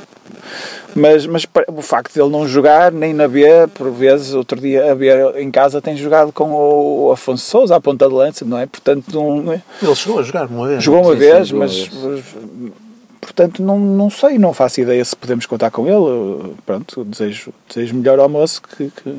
mas, 0.95 1.27
mas 1.27 1.47
o 1.69 1.83
facto 1.83 2.15
de 2.15 2.21
ele 2.21 2.31
não 2.31 2.49
jogar, 2.49 2.91
nem 2.91 3.13
na 3.13 3.29
B, 3.29 3.45
por 3.75 3.91
vezes, 3.91 4.33
outro 4.33 4.59
dia 4.59 4.91
a 4.91 4.95
B 4.95 5.09
em 5.41 5.51
casa 5.51 5.81
tem 5.83 5.95
jogado 5.97 6.33
com 6.33 6.51
o 6.53 7.13
Afonso 7.13 7.45
Souza 7.45 7.77
à 7.77 7.81
ponta 7.81 8.09
de 8.09 8.15
lança, 8.15 8.45
não 8.45 8.59
é? 8.59 8.65
Portanto, 8.67 9.05
não, 9.13 9.53
Ele 9.83 9.95
chegou 9.95 10.19
a 10.19 10.23
jogar 10.23 10.47
uma 10.47 10.67
vez. 10.69 10.83
jogou 10.83 11.03
uma 11.03 11.13
Sim, 11.13 11.19
vez, 11.19 11.39
sim, 11.39 11.45
jogou 11.51 11.67
mas, 11.67 11.89
uma 11.93 12.11
mas, 12.13 12.73
portanto 13.21 13.63
não, 13.63 13.79
não 13.79 14.09
sei, 14.09 14.39
não 14.39 14.55
faço 14.55 14.81
ideia 14.81 15.05
se 15.05 15.15
podemos 15.15 15.45
contar 15.45 15.71
com 15.71 15.87
ele. 15.87 16.55
Pronto, 16.65 17.05
desejo, 17.05 17.53
desejo 17.69 17.95
melhor 17.95 18.19
ao 18.19 18.29
moço 18.29 18.63
que, 18.63 18.91
que 18.91 19.17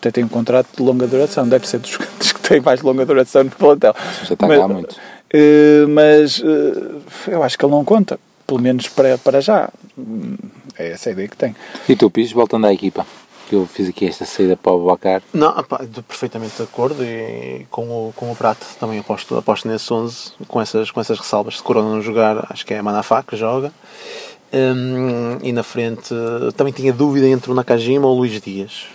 até 0.00 0.10
tem 0.10 0.24
um 0.24 0.28
contrato 0.28 0.68
de 0.76 0.82
longa 0.82 1.06
duração, 1.06 1.46
deve 1.48 1.68
ser 1.68 1.78
dos 1.78 1.90
jogadores 1.92 2.32
que 2.32 2.40
têm 2.40 2.60
mais 2.60 2.80
longa 2.82 3.04
duração 3.06 3.44
no 3.44 3.50
plantel. 3.50 3.94
Já 4.24 4.34
está 4.34 4.46
Mas- 4.48 4.58
cá 4.58 4.68
muito. 4.68 4.96
Eh, 5.32 5.86
mas 5.88 6.42
eh, 6.44 7.30
eu 7.32 7.42
acho 7.44 7.56
que 7.56 7.64
ele 7.64 7.70
não 7.72 7.84
conta, 7.84 8.18
pelo 8.46 8.60
menos 8.60 8.88
para, 8.88 9.16
para 9.18 9.40
já. 9.40 9.68
É 10.76 10.90
essa 10.92 11.10
a 11.10 11.12
ideia 11.12 11.28
que 11.28 11.36
tem. 11.36 11.54
E 11.88 11.94
tu, 11.94 12.10
Pis, 12.10 12.32
voltando 12.32 12.66
à 12.66 12.72
equipa, 12.72 13.06
que 13.48 13.54
eu 13.54 13.64
fiz 13.66 13.88
aqui 13.88 14.06
esta 14.08 14.24
saída 14.24 14.56
para 14.56 14.72
o 14.72 14.76
Abubacar. 14.76 15.22
Não, 15.32 15.54
de- 15.88 16.02
perfeitamente 16.02 16.56
de 16.56 16.62
acordo 16.64 17.04
e 17.04 17.64
com 17.70 17.82
o, 17.82 18.12
com 18.16 18.32
o 18.32 18.34
Prato 18.34 18.66
também 18.80 18.98
aposto, 18.98 19.36
aposto 19.36 19.68
nesse 19.68 19.92
11 19.92 20.32
com 20.48 20.60
essas, 20.60 20.90
com 20.90 21.00
essas 21.00 21.18
ressalvas. 21.18 21.58
Se 21.58 21.62
Corona 21.62 21.90
não 21.90 22.02
jogar, 22.02 22.46
acho 22.50 22.66
que 22.66 22.74
é 22.74 22.78
a 22.78 22.82
Manafá 22.82 23.22
que 23.22 23.36
joga. 23.36 23.70
Hum, 24.52 25.38
e 25.44 25.52
na 25.52 25.62
frente 25.62 26.12
também 26.56 26.72
tinha 26.72 26.92
dúvida 26.92 27.28
entre 27.28 27.52
o 27.52 27.54
Nakajima 27.54 28.08
ou 28.08 28.16
o 28.16 28.18
Luís 28.18 28.40
Dias. 28.40 28.86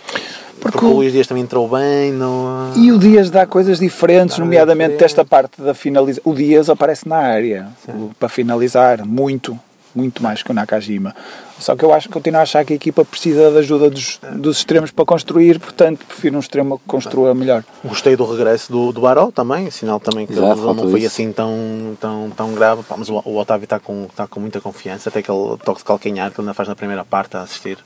Porque, 0.72 0.78
Porque 0.78 0.92
o 0.94 0.96
Luís 0.98 1.12
Dias 1.12 1.26
também 1.26 1.42
entrou 1.44 1.68
bem. 1.68 2.12
No... 2.12 2.72
E 2.76 2.90
o 2.92 2.98
Dias 2.98 3.30
dá 3.30 3.46
coisas 3.46 3.78
diferentes, 3.78 4.36
Dá 4.36 4.44
nomeadamente 4.44 4.92
diferente. 4.92 5.00
desta 5.00 5.24
parte 5.24 5.60
da 5.62 5.74
finalização. 5.74 6.32
O 6.32 6.34
Dias 6.36 6.68
aparece 6.70 7.08
na 7.08 7.16
área 7.16 7.68
o- 7.88 8.10
para 8.18 8.28
finalizar, 8.28 9.04
muito, 9.06 9.58
muito 9.94 10.22
mais 10.22 10.42
que 10.42 10.50
o 10.50 10.54
Nakajima. 10.54 11.14
Só 11.58 11.74
que 11.74 11.84
eu 11.84 11.92
acho, 11.92 12.08
continuo 12.10 12.38
a 12.38 12.42
achar 12.42 12.64
que 12.64 12.72
a 12.72 12.76
equipa 12.76 13.04
precisa 13.04 13.50
da 13.50 13.60
ajuda 13.60 13.88
dos, 13.88 14.20
dos 14.34 14.58
extremos 14.58 14.90
para 14.90 15.04
construir, 15.04 15.58
portanto 15.58 16.04
prefiro 16.06 16.36
um 16.36 16.40
extremo 16.40 16.78
que 16.78 16.84
construa 16.86 17.34
melhor. 17.34 17.64
Gostei 17.84 18.14
do 18.14 18.24
regresso 18.30 18.70
do, 18.70 18.92
do 18.92 19.00
Baró 19.00 19.30
também, 19.30 19.70
sinal 19.70 19.98
também 19.98 20.26
que 20.26 20.32
Exato, 20.34 20.46
a 20.46 20.54
lesão 20.54 20.74
não 20.74 20.90
foi 20.90 21.00
isso. 21.00 21.06
assim 21.08 21.32
tão, 21.32 21.96
tão, 22.00 22.30
tão 22.36 22.52
grave. 22.54 22.82
Pá, 22.82 22.94
mas 22.98 23.08
o, 23.08 23.22
o 23.24 23.38
Otávio 23.38 23.64
está 23.64 23.80
com, 23.80 24.04
está 24.04 24.26
com 24.26 24.38
muita 24.40 24.60
confiança, 24.60 25.08
até 25.08 25.20
aquele 25.20 25.56
toque 25.64 25.78
de 25.78 25.84
calcanhar 25.84 26.30
que 26.30 26.38
ele 26.40 26.46
ainda 26.46 26.54
faz 26.54 26.68
na 26.68 26.76
primeira 26.76 27.04
parte 27.04 27.36
a 27.36 27.42
assistir 27.42 27.78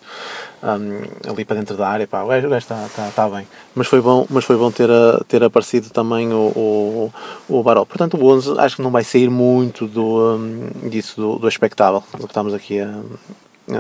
hum, 0.63 1.03
ali 1.31 1.45
para 1.45 1.57
dentro 1.57 1.77
da 1.77 1.89
área. 1.89 2.07
Pá, 2.07 2.23
o 2.25 2.29
gajo, 2.29 2.47
o 2.47 2.51
gajo 2.51 2.63
está, 2.65 2.85
está, 2.87 3.09
está 3.09 3.29
bem. 3.29 3.47
Mas 3.75 3.87
foi 3.87 4.01
bom, 4.01 4.27
mas 4.29 4.45
foi 4.45 4.57
bom 4.57 4.71
ter, 4.71 4.91
a- 4.91 5.21
ter 5.29 5.43
aparecido 5.45 5.91
também 5.91 6.33
o, 6.33 6.37
o, 6.57 7.13
o 7.49 7.63
Baró. 7.63 7.85
Portanto, 7.85 8.17
o 8.17 8.27
11 8.27 8.59
acho 8.59 8.77
que 8.77 8.83
não 8.83 8.91
vai 8.91 9.05
sair 9.05 9.31
muito 9.31 9.87
do, 9.87 10.37
hum, 10.37 10.89
disso, 10.89 11.21
do, 11.21 11.39
do 11.39 11.49
expectável, 11.49 12.03
do 12.15 12.19
que 12.27 12.33
estamos 12.33 12.53
aqui 12.53 12.81
a, 12.81 12.99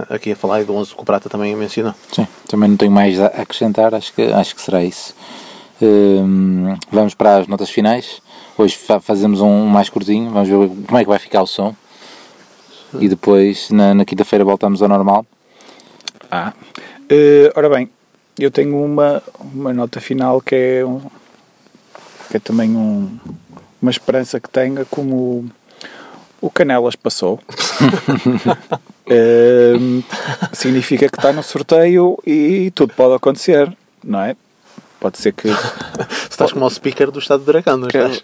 aqui 0.09 0.33
a 0.33 0.37
falar 0.37 0.61
e 0.61 0.65
do 0.65 0.75
11 0.75 0.95
que 0.95 1.01
o 1.01 1.05
Prata 1.05 1.29
também 1.29 1.55
mencionou. 1.57 1.95
Sim, 2.13 2.27
também 2.49 2.69
não 2.71 2.77
tenho 2.77 2.91
mais 2.93 3.21
a 3.21 3.27
acrescentar, 3.27 3.95
acho 3.95 4.13
que, 4.13 4.23
acho 4.23 4.55
que 4.55 4.63
será 4.63 4.83
isso. 4.85 5.15
Hum, 5.83 6.77
vamos 6.91 7.15
para 7.15 7.37
as 7.39 7.47
notas 7.47 7.71
finais. 7.71 8.21
Hoje 8.59 8.77
fa- 8.77 9.01
fazemos 9.01 9.41
um 9.41 9.67
mais 9.67 9.89
curtinho, 9.89 10.31
vamos 10.31 10.49
ver 10.49 10.57
como 10.87 10.99
é 10.99 11.03
que 11.03 11.09
vai 11.09 11.19
ficar 11.19 11.43
o 11.43 11.47
som. 11.47 11.75
E 12.99 13.09
depois, 13.09 13.71
na, 13.71 13.95
na 13.95 14.05
quinta-feira, 14.05 14.45
voltamos 14.45 14.83
ao 14.83 14.89
normal. 14.89 15.25
Ah. 16.31 16.53
Eh, 17.09 17.53
ora 17.57 17.69
bem, 17.71 17.89
eu 18.39 18.51
tenho 18.51 18.83
uma, 18.85 19.23
uma 19.41 19.73
nota 19.73 20.01
final 20.01 20.41
que 20.41 20.55
é, 20.55 20.85
um, 20.85 21.01
que 22.31 22.37
é 22.37 22.41
também 22.41 22.71
um, 22.77 23.09
uma 23.81 23.91
esperança 23.91 24.39
que 24.41 24.49
tenha 24.51 24.85
como 24.85 25.49
o 26.41 26.51
Canelas 26.51 26.97
passou. 26.97 27.39
Eh, 29.13 29.75
significa 30.53 31.09
que 31.09 31.17
está 31.17 31.33
no 31.33 31.43
sorteio 31.43 32.17
e 32.25 32.71
tudo 32.71 32.95
pode 32.95 33.15
acontecer, 33.15 33.77
não 34.05 34.21
é? 34.21 34.37
Pode 35.01 35.19
ser 35.19 35.33
que, 35.33 35.49
Estás 36.31 36.53
como 36.53 36.65
o 36.65 36.71
speaker 36.71 37.11
do 37.11 37.19
Estado 37.19 37.41
de 37.41 37.47
Dragão, 37.47 37.77
não 37.77 37.89
estás? 37.89 38.23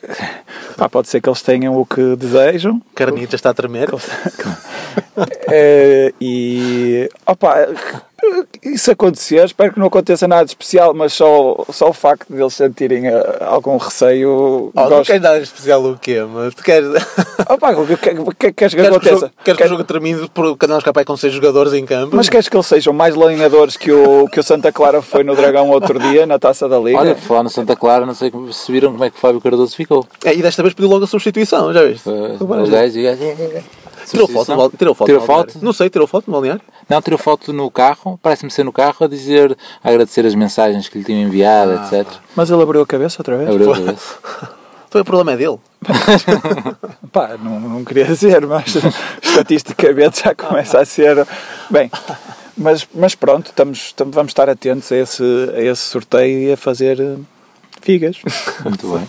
pá, 0.77 0.89
pode 0.89 1.09
ser 1.09 1.21
que 1.21 1.29
eles 1.29 1.43
tenham 1.43 1.77
o 1.77 1.85
que 1.85 2.15
desejam 2.15 2.81
Carnita 2.95 3.35
está 3.35 3.51
a 3.51 3.55
tremer. 3.55 3.89
Eh, 5.49 6.13
e 6.21 7.09
opa, 7.27 7.69
isso 8.63 8.91
acontecer, 8.91 9.45
espero 9.45 9.73
que 9.73 9.79
não 9.79 9.87
aconteça 9.87 10.27
nada 10.27 10.45
de 10.45 10.51
especial, 10.53 10.95
mas 10.95 11.13
só, 11.13 11.65
só 11.71 11.91
o 11.91 11.93
facto 11.93 12.33
de 12.33 12.41
eles 12.41 12.55
sentirem 12.55 13.07
eh, 13.07 13.37
algum 13.41 13.77
receio. 13.77 14.73
Oh, 14.75 14.81
não 14.81 14.89
gosto- 14.89 15.07
queres 15.07 15.23
nada 15.23 15.39
especial 15.39 15.85
o 15.85 15.99
quê? 15.99 16.25
Mas 16.29 16.55
tu 16.55 16.63
queres, 16.65 16.89
Opa, 17.49 17.73
o 17.73 17.87
que, 17.87 17.97
que, 17.97 18.15
que 18.15 18.53
queres 18.53 18.75
que 18.75 18.81
que, 18.81 18.87
aconteça? 18.87 19.15
jogo, 19.17 19.33
queres 19.45 19.59
que 19.61 19.65
o 19.65 19.69
jogo 19.69 19.85
termine 19.85 20.29
por 20.31 20.47
o 20.47 20.57
Canal 20.57 20.79
Escapé 20.79 21.05
com 21.05 21.17
seis 21.17 21.33
jogadores 21.35 21.73
em 21.75 21.85
campo? 21.85 22.17
Mas 22.17 22.29
queres 22.29 22.49
que 22.49 22.57
eles 22.57 22.67
sejam 22.67 22.93
mais 22.93 23.15
lenhadores 23.15 23.77
que 23.77 23.93
o, 23.93 24.27
que 24.29 24.41
o 24.41 24.43
Santa 24.43 24.73
Clara 24.73 25.03
foi 25.03 25.23
no 25.23 25.37
Dragão 25.37 25.69
outro 25.71 25.99
dia, 25.99 26.27
na 26.27 26.39
taça 26.39 26.69
da 26.69 26.79
Liga? 26.79 26.99
Olha, 26.99 27.15
por 27.15 27.23
falar 27.23 27.43
no 27.43 27.51
Santa 27.51 27.77
Clara, 27.77 28.07
não 28.07 28.15
sei 28.15 28.31
como- 28.31 28.53
se 28.53 28.73
viram 28.73 28.93
como 28.93 29.05
é 29.05 29.11
que 29.11 29.17
o 29.17 29.21
Fábio 29.21 29.41
Cardoso 29.41 29.77
ficou. 29.77 30.07
É, 30.25 30.35
e 30.35 30.43
desta 30.43 30.63
vez 30.63 30.75
pediu 30.75 30.89
logo 30.91 31.05
a 31.05 31.07
substituição, 31.07 31.73
já 31.73 31.85
viste? 31.85 32.09
Uh, 32.09 32.37
O 32.41 32.45
o 32.45 32.67
gajo, 32.71 32.99
o 32.99 33.03
gajo- 33.03 33.65
Tirou 34.11 34.29
foto, 34.29 34.73
tirou 34.77 34.95
foto. 34.95 35.07
Tirou 35.07 35.21
foto? 35.23 35.59
Não 35.63 35.73
sei, 35.73 35.91
tirou 35.91 36.07
foto 36.07 36.27
no 36.29 36.33
balneário. 36.35 36.63
Não, 36.89 37.03
tirou 37.03 37.19
foto 37.19 37.53
no 37.53 37.71
carro, 37.71 38.19
parece-me 38.23 38.51
ser 38.51 38.65
no 38.65 38.73
carro, 38.73 38.97
a 39.05 39.09
dizer, 39.09 39.57
a 39.83 39.89
agradecer 39.89 40.25
as 40.25 40.35
mensagens 40.35 40.89
que 40.89 40.99
lhe 40.99 41.05
tinham 41.05 41.23
enviado, 41.23 41.73
Ah, 41.73 41.87
etc. 41.87 42.07
Mas 42.37 42.49
ele 42.51 42.63
abriu 42.63 42.83
a 42.83 42.87
cabeça 42.87 43.17
outra 43.21 43.37
vez? 43.37 43.51
Abriu 43.51 43.73
a 43.73 43.77
cabeça. 43.77 44.15
Foi 44.89 45.01
o 45.01 45.05
problema 45.05 45.33
é 45.33 45.37
dele. 45.37 45.59
Pá, 47.13 47.37
não, 47.43 47.61
não 47.61 47.85
queria 47.85 48.05
dizer, 48.05 48.47
mas 48.47 48.75
estatisticamente 49.23 50.23
já 50.25 50.35
começa 50.35 50.79
a 50.81 50.85
ser. 50.85 51.27
Bem, 51.69 51.91
mas, 52.57 52.87
mas 52.95 53.15
pronto, 53.15 53.47
estamos, 53.47 53.79
estamos- 53.87 54.15
vamos 54.15 54.31
estar 54.31 54.49
atentos 54.49 54.91
a 54.93 54.97
esse, 54.97 55.23
a 55.55 55.61
esse 55.61 55.83
sorteio 55.83 56.49
e 56.49 56.53
a 56.53 56.57
fazer 56.57 57.01
eh, 57.01 57.17
figas. 57.83 58.19
Muito 58.65 58.87
bem. 58.89 59.07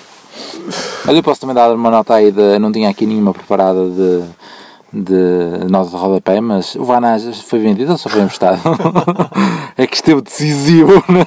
Mas 1.05 1.15
eu 1.15 1.23
posso 1.23 1.39
também 1.41 1.55
dar 1.55 1.73
uma 1.73 1.89
nota 1.89 2.15
aí 2.15 2.31
de. 2.31 2.59
Não 2.59 2.71
tinha 2.71 2.89
aqui 2.89 3.05
nenhuma 3.05 3.33
preparada 3.33 3.89
de, 3.89 4.23
de 4.91 5.65
nota 5.69 5.89
de 5.89 5.95
rodapé, 5.95 6.39
mas 6.39 6.75
o 6.75 6.83
Vanage 6.83 7.33
foi 7.43 7.59
vendido 7.59 7.91
ou 7.91 7.97
só 7.97 8.09
foi 8.09 8.21
emprestado? 8.21 8.59
é 9.77 9.85
que 9.85 9.95
esteve 9.95 10.21
decisivo 10.21 11.03
na, 11.09 11.25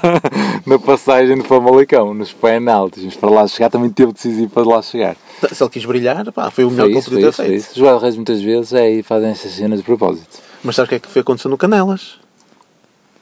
na 0.67 0.79
passagem 0.79 1.37
do 1.37 1.45
Famalicão, 1.45 2.15
nos 2.15 2.33
penaltis. 2.33 3.05
Mas 3.05 3.17
para 3.17 3.31
lá 3.31 3.47
chegar 3.47 3.71
também 3.71 3.91
teve 3.91 4.13
decisivo 4.13 4.51
para 4.51 4.67
lá 4.67 4.83
chegar. 4.83 5.17
Se 5.53 5.63
ele 5.63 5.71
quis 5.71 5.85
brilhar, 5.85 6.31
pá, 6.33 6.51
foi 6.51 6.65
o 6.65 6.71
melhor 6.71 6.85
Foi 6.85 6.91
que 6.91 6.97
ele 6.97 7.01
isso, 7.01 7.11
podia 7.11 7.25
ter 7.25 7.31
isso, 7.31 7.43
feito. 7.43 7.61
isso. 7.61 7.71
Os 7.73 7.83
guarda-redes 7.83 8.17
muitas 8.17 8.43
vezes 8.43 8.73
é 8.73 8.91
e 8.91 9.03
fazem 9.03 9.31
essas 9.31 9.53
cenas 9.53 9.79
de 9.79 9.85
propósito. 9.85 10.39
Mas 10.65 10.77
sabes 10.77 10.89
o 10.89 10.91
que 10.91 10.95
é 10.97 10.99
que 10.99 11.09
foi 11.09 11.23
acontecendo 11.23 11.53
no 11.53 11.59
Canelas? 11.59 12.19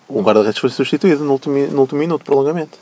O 0.09 0.23
guarda-redes 0.23 0.59
foi 0.59 0.71
substituído 0.71 1.25
no 1.25 1.33
último, 1.33 1.55
no 1.69 1.81
último 1.81 2.01
minuto, 2.01 2.25
prolongamento. 2.25 2.79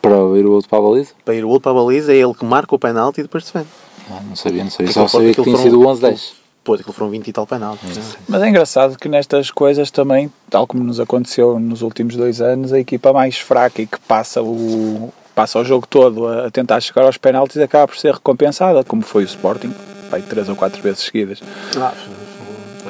Para 0.00 0.16
ir 0.36 0.46
o 0.46 0.52
outro 0.52 0.68
para 0.68 0.78
a 0.78 0.82
baliza? 0.82 1.12
Para 1.24 1.34
ir 1.34 1.44
o 1.44 1.48
outro 1.48 1.62
para 1.62 1.72
a 1.72 1.84
baliza, 1.84 2.12
é 2.12 2.16
ele 2.16 2.34
que 2.34 2.44
marca 2.44 2.74
o 2.74 2.78
penalti 2.78 3.20
e 3.20 3.22
depois 3.22 3.44
defende. 3.44 3.68
Ah, 4.10 4.20
não 4.28 4.34
sabia, 4.34 4.64
não 4.64 4.70
sabia. 4.70 4.92
Só 4.92 5.06
sabia 5.06 5.34
que 5.34 5.42
tinha 5.42 5.56
sido 5.58 5.80
o 5.80 5.84
11-10. 5.84 6.41
Pois, 6.64 6.80
aquilo 6.80 6.94
foram 6.94 7.10
20 7.10 7.26
e 7.28 7.32
tal 7.32 7.46
penaltis. 7.46 7.96
né? 7.96 8.04
Mas 8.28 8.42
é 8.42 8.48
engraçado 8.48 8.96
que 8.96 9.08
nestas 9.08 9.50
coisas 9.50 9.90
também, 9.90 10.32
tal 10.48 10.66
como 10.66 10.84
nos 10.84 11.00
aconteceu 11.00 11.58
nos 11.58 11.82
últimos 11.82 12.14
dois 12.14 12.40
anos, 12.40 12.72
a 12.72 12.78
equipa 12.78 13.12
mais 13.12 13.36
fraca 13.38 13.82
e 13.82 13.86
que 13.86 13.98
passa 14.00 14.40
o, 14.42 15.12
passa 15.34 15.58
o 15.58 15.64
jogo 15.64 15.86
todo 15.88 16.28
a, 16.28 16.46
a 16.46 16.50
tentar 16.50 16.80
chegar 16.80 17.02
aos 17.04 17.16
penaltis 17.16 17.56
acaba 17.60 17.88
por 17.88 17.96
ser 17.96 18.14
recompensada, 18.14 18.84
como 18.84 19.02
foi 19.02 19.24
o 19.24 19.26
Sporting, 19.26 19.74
vai 20.08 20.22
três 20.22 20.48
ou 20.48 20.54
quatro 20.54 20.80
vezes 20.80 21.00
seguidas. 21.00 21.40
Ah, 21.76 21.92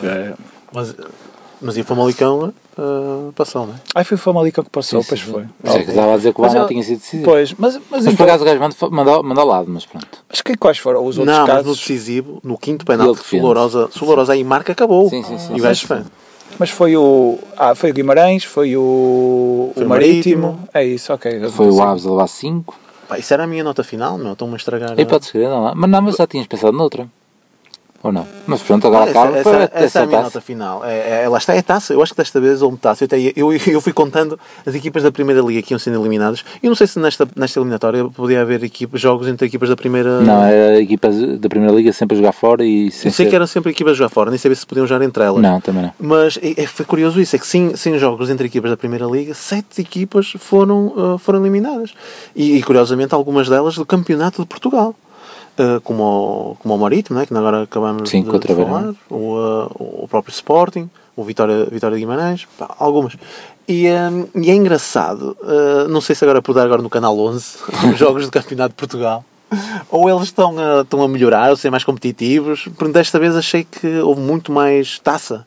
É, 0.03 0.33
mas, 0.73 0.95
mas 1.63 1.77
e 1.77 1.81
o 1.81 1.85
Famalicão 1.85 2.53
ah, 2.77 3.31
passou, 3.35 3.67
não 3.67 3.75
é? 3.75 3.77
Ai, 3.95 4.05
foi 4.05 4.17
o 4.17 4.19
Famalicão 4.19 4.65
que 4.65 4.71
passou, 4.71 5.03
Sim, 5.03 5.09
pois 5.09 5.21
sim, 5.21 5.31
foi. 5.31 5.45
Mas 5.63 5.75
é 5.75 5.83
que 5.85 5.91
estava 5.91 6.13
a 6.13 6.17
dizer 6.17 6.35
que 6.35 6.41
o 6.41 6.47
eu- 6.47 6.67
tinha 6.67 6.83
sido 6.83 6.99
decisivo. 6.99 7.25
Pois, 7.25 7.55
mas, 7.55 7.75
mas, 7.75 7.83
Mas 7.91 8.05
por 8.05 8.11
então, 8.13 8.27
acaso 8.27 8.43
o 8.43 8.47
gajo 8.47 8.61
mandou, 8.61 8.91
mandou, 8.91 9.23
mandou 9.23 9.43
ao 9.43 9.49
lado, 9.49 9.71
mas 9.71 9.87
pronto. 9.87 10.07
mas 10.29 10.41
que, 10.41 10.57
quais 10.57 10.79
foram 10.79 11.07
os 11.07 11.19
outros 11.19 11.37
não, 11.37 11.47
mas 11.47 11.57
no 11.59 11.63
casos? 11.65 11.79
decisivo, 11.79 12.41
no 12.43 12.59
quinto 12.59 12.85
penalti, 12.85 13.25
se 13.25 13.37
o 13.37 13.43
Lourosa, 13.43 13.89
se 13.93 14.03
o 14.03 14.07
Lourosa 14.07 14.33
aí 14.33 14.43
marca, 14.45 14.73
acabou. 14.73 15.09
Sim, 15.09 15.23
sim, 15.23 15.39
sim. 15.39 15.55
E 15.57 15.61
o 15.61 15.63
gajo. 15.63 15.87
Mas 16.59 16.69
foi 16.71 16.97
o. 16.97 17.39
Ah, 17.57 17.75
foi 17.75 17.91
o 17.91 17.95
Guimarães, 17.95 18.45
foi 18.45 18.77
o, 18.77 19.71
Foi 19.75 19.85
o 19.85 19.89
Marítimo. 19.89 20.43
Marítimo. 20.49 20.69
É 20.75 20.85
isso, 20.85 21.13
ok. 21.13 21.49
Foi 21.49 21.71
o. 21.71 21.83
Aves 21.83 22.07
a 22.07 22.11
levar 22.11 22.27
5. 22.27 22.79
Pá, 23.09 23.19
isso 23.19 23.33
era 23.33 23.45
a 23.45 23.47
minha 23.47 23.65
nota 23.65 23.83
final, 23.83 24.19
meu. 24.19 24.33
Estão-me 24.33 24.55
a 24.55 24.57
estragar. 24.57 24.95
Aí 24.97 25.07
pode 25.07 25.25
ser, 25.25 25.49
não 25.49 25.65
lá. 25.65 25.73
Mas 25.75 25.91
não, 25.91 26.03
mas 26.03 26.17
já 26.17 26.27
tinhas 26.27 26.47
pensado 26.47 26.77
noutra. 26.77 27.09
Ou 28.03 28.11
não? 28.11 28.27
Mas 28.49 28.61
pronto, 28.63 28.85
agora 28.89 29.03
Olha, 29.03 29.11
acaba. 29.13 29.39
essa, 29.39 29.49
essa, 29.51 29.71
essa 29.75 29.99
é 30.01 30.03
a 30.03 30.07
minha 30.07 30.19
taça. 30.19 30.29
nota 30.35 30.41
final. 30.41 30.85
É, 30.85 31.23
é, 31.23 31.29
lá 31.29 31.39
está, 31.39 31.55
é 31.55 31.63
taça. 31.63 31.93
Eu 31.93 32.03
acho 32.03 32.13
que 32.13 32.19
desta 32.19 32.41
vez 32.41 32.61
houve 32.61 32.77
taça. 32.77 33.05
Eu, 33.05 33.07
até- 33.07 33.33
eu, 33.37 33.53
eu 33.53 33.81
fui 33.81 33.93
contando 33.93 34.37
as 34.67 34.75
equipas 34.75 35.05
da 35.05 35.13
Primeira 35.13 35.41
Liga 35.41 35.63
que 35.63 35.73
iam 35.73 35.79
sendo 35.79 36.01
eliminadas. 36.01 36.45
E 36.61 36.69
não 36.69 36.75
sei 36.75 36.89
se 36.89 36.99
nesta, 36.99 37.29
nesta 37.37 37.61
eliminatória 37.61 38.05
podia 38.07 38.41
haver 38.41 38.65
equipas, 38.65 39.01
jogos 39.01 39.29
entre 39.29 39.47
equipas 39.47 39.69
da 39.69 39.77
Primeira 39.77 40.21
Não, 40.21 40.43
era 40.45 40.81
equipas 40.81 41.15
da 41.39 41.49
Primeira 41.49 41.73
Liga 41.75 41.93
sempre 41.93 42.17
a 42.17 42.19
jogar 42.19 42.33
fora 42.33 42.65
e 42.65 42.91
sem 42.91 43.09
Eu 43.09 43.13
sei 43.13 43.25
ser- 43.27 43.31
que 43.31 43.37
eram 43.37 43.47
sempre 43.47 43.71
equipas 43.71 43.93
a 43.93 43.97
jogar 43.97 44.09
fora, 44.09 44.31
nem 44.31 44.39
sabia 44.39 44.57
se 44.57 44.67
podiam 44.67 44.85
jogar 44.87 45.05
entre 45.05 45.23
elas. 45.23 45.41
Não, 45.41 45.61
também 45.61 45.83
não. 45.85 45.93
Mas 46.01 46.37
é, 46.43 46.61
é- 46.63 46.67
foi 46.67 46.85
curioso 46.85 47.21
isso, 47.21 47.37
é 47.37 47.39
que 47.39 47.47
sem, 47.47 47.77
sem 47.77 47.97
jogos 48.01 48.31
entre 48.31 48.47
equipas 48.49 48.71
da 48.73 48.77
Primeira 48.77 49.07
Liga, 49.07 49.33
sete 49.33 49.81
equipas 49.81 50.33
foram, 50.41 50.93
ah, 50.97 51.19
foram 51.19 51.39
eliminadas. 51.41 51.95
E, 52.35 52.57
e, 52.57 52.63
curiosamente 52.65 53.15
algumas 53.15 53.49
delas 53.49 53.77
do 53.77 53.87
Campeonato 53.87 54.43
de 54.43 54.49
Portugal. 54.49 54.93
Ah, 55.59 55.81
como, 55.83 56.03
o, 56.03 56.57
como 56.57 56.75
o 56.75 56.79
Marítimo, 56.79 57.19
né, 57.19 57.27
que 57.27 57.35
agora 57.35 57.63
acabamos 57.63 58.09
Sim, 58.09 58.23
de, 58.23 58.39
de 58.39 58.55
falar, 58.55 58.95
o, 59.11 59.37
ah, 59.37 59.71
o 59.79 60.09
próprio 60.09 60.33
Sporting, 60.33 60.89
o 61.15 61.23
Vitória, 61.23 61.67
Vitória 61.67 61.97
de 61.97 62.01
Guimarães, 62.01 62.47
pá, 62.59 62.75
algumas. 62.79 63.17
E, 63.69 63.87
ah, 63.89 64.11
e 64.35 64.51
é 64.51 64.55
engraçado, 64.55 65.37
ah, 65.43 65.87
não 65.89 66.01
sei 66.01 66.17
se 66.17 66.25
agora 66.25 66.41
por 66.41 66.55
dar 66.55 66.65
agora 66.65 66.81
no 66.81 66.91
canal 66.91 67.19
11, 67.19 67.59
os 67.93 67.99
jogos 67.99 68.25
do 68.25 68.31
Campeonato 68.31 68.71
de 68.71 68.77
Portugal, 68.77 69.25
ou 69.91 70.09
eles 70.09 70.25
estão 70.25 70.59
a, 70.59 70.83
estão 70.83 71.03
a 71.03 71.09
melhorar, 71.09 71.51
ou 71.51 71.57
ser 71.57 71.71
mais 71.71 71.85
competitivos, 71.85 72.69
desta 72.93 73.19
vez 73.19 73.37
achei 73.37 73.65
que 73.65 73.99
houve 74.01 74.21
muito 74.21 74.53
mais 74.53 74.99
taça, 74.99 75.45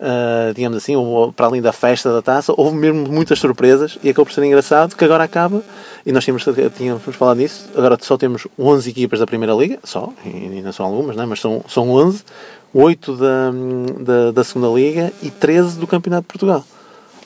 ah, 0.00 0.52
digamos 0.54 0.76
assim, 0.78 0.94
para 1.34 1.46
além 1.46 1.60
da 1.60 1.72
festa 1.72 2.12
da 2.12 2.22
taça, 2.22 2.52
houve 2.56 2.76
mesmo 2.76 3.08
muitas 3.08 3.38
surpresas 3.38 3.98
e 4.02 4.10
acabou 4.10 4.26
por 4.26 4.32
ser 4.32 4.44
engraçado 4.44 4.94
que 4.94 5.04
agora 5.04 5.24
acaba, 5.24 5.62
e 6.06 6.12
nós 6.12 6.24
tínhamos, 6.24 6.44
tínhamos 6.76 7.02
falado 7.16 7.38
nisso, 7.38 7.68
agora 7.76 7.98
só 8.00 8.16
temos 8.16 8.46
11 8.58 8.90
equipas 8.90 9.18
da 9.18 9.26
Primeira 9.26 9.54
Liga, 9.54 9.78
só, 9.82 10.12
e 10.24 10.28
ainda 10.28 10.72
são 10.72 10.86
algumas, 10.86 11.16
né? 11.16 11.26
mas 11.26 11.40
são, 11.40 11.64
são 11.68 11.90
11, 11.90 12.22
8 12.72 13.16
da, 13.16 13.50
da, 14.00 14.30
da 14.32 14.44
Segunda 14.44 14.68
Liga 14.68 15.12
e 15.22 15.30
13 15.30 15.78
do 15.78 15.86
Campeonato 15.86 16.22
de 16.22 16.28
Portugal. 16.28 16.64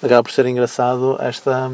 Acaba 0.03 0.23
por 0.23 0.33
ser 0.33 0.47
engraçado 0.47 1.17
esta, 1.21 1.71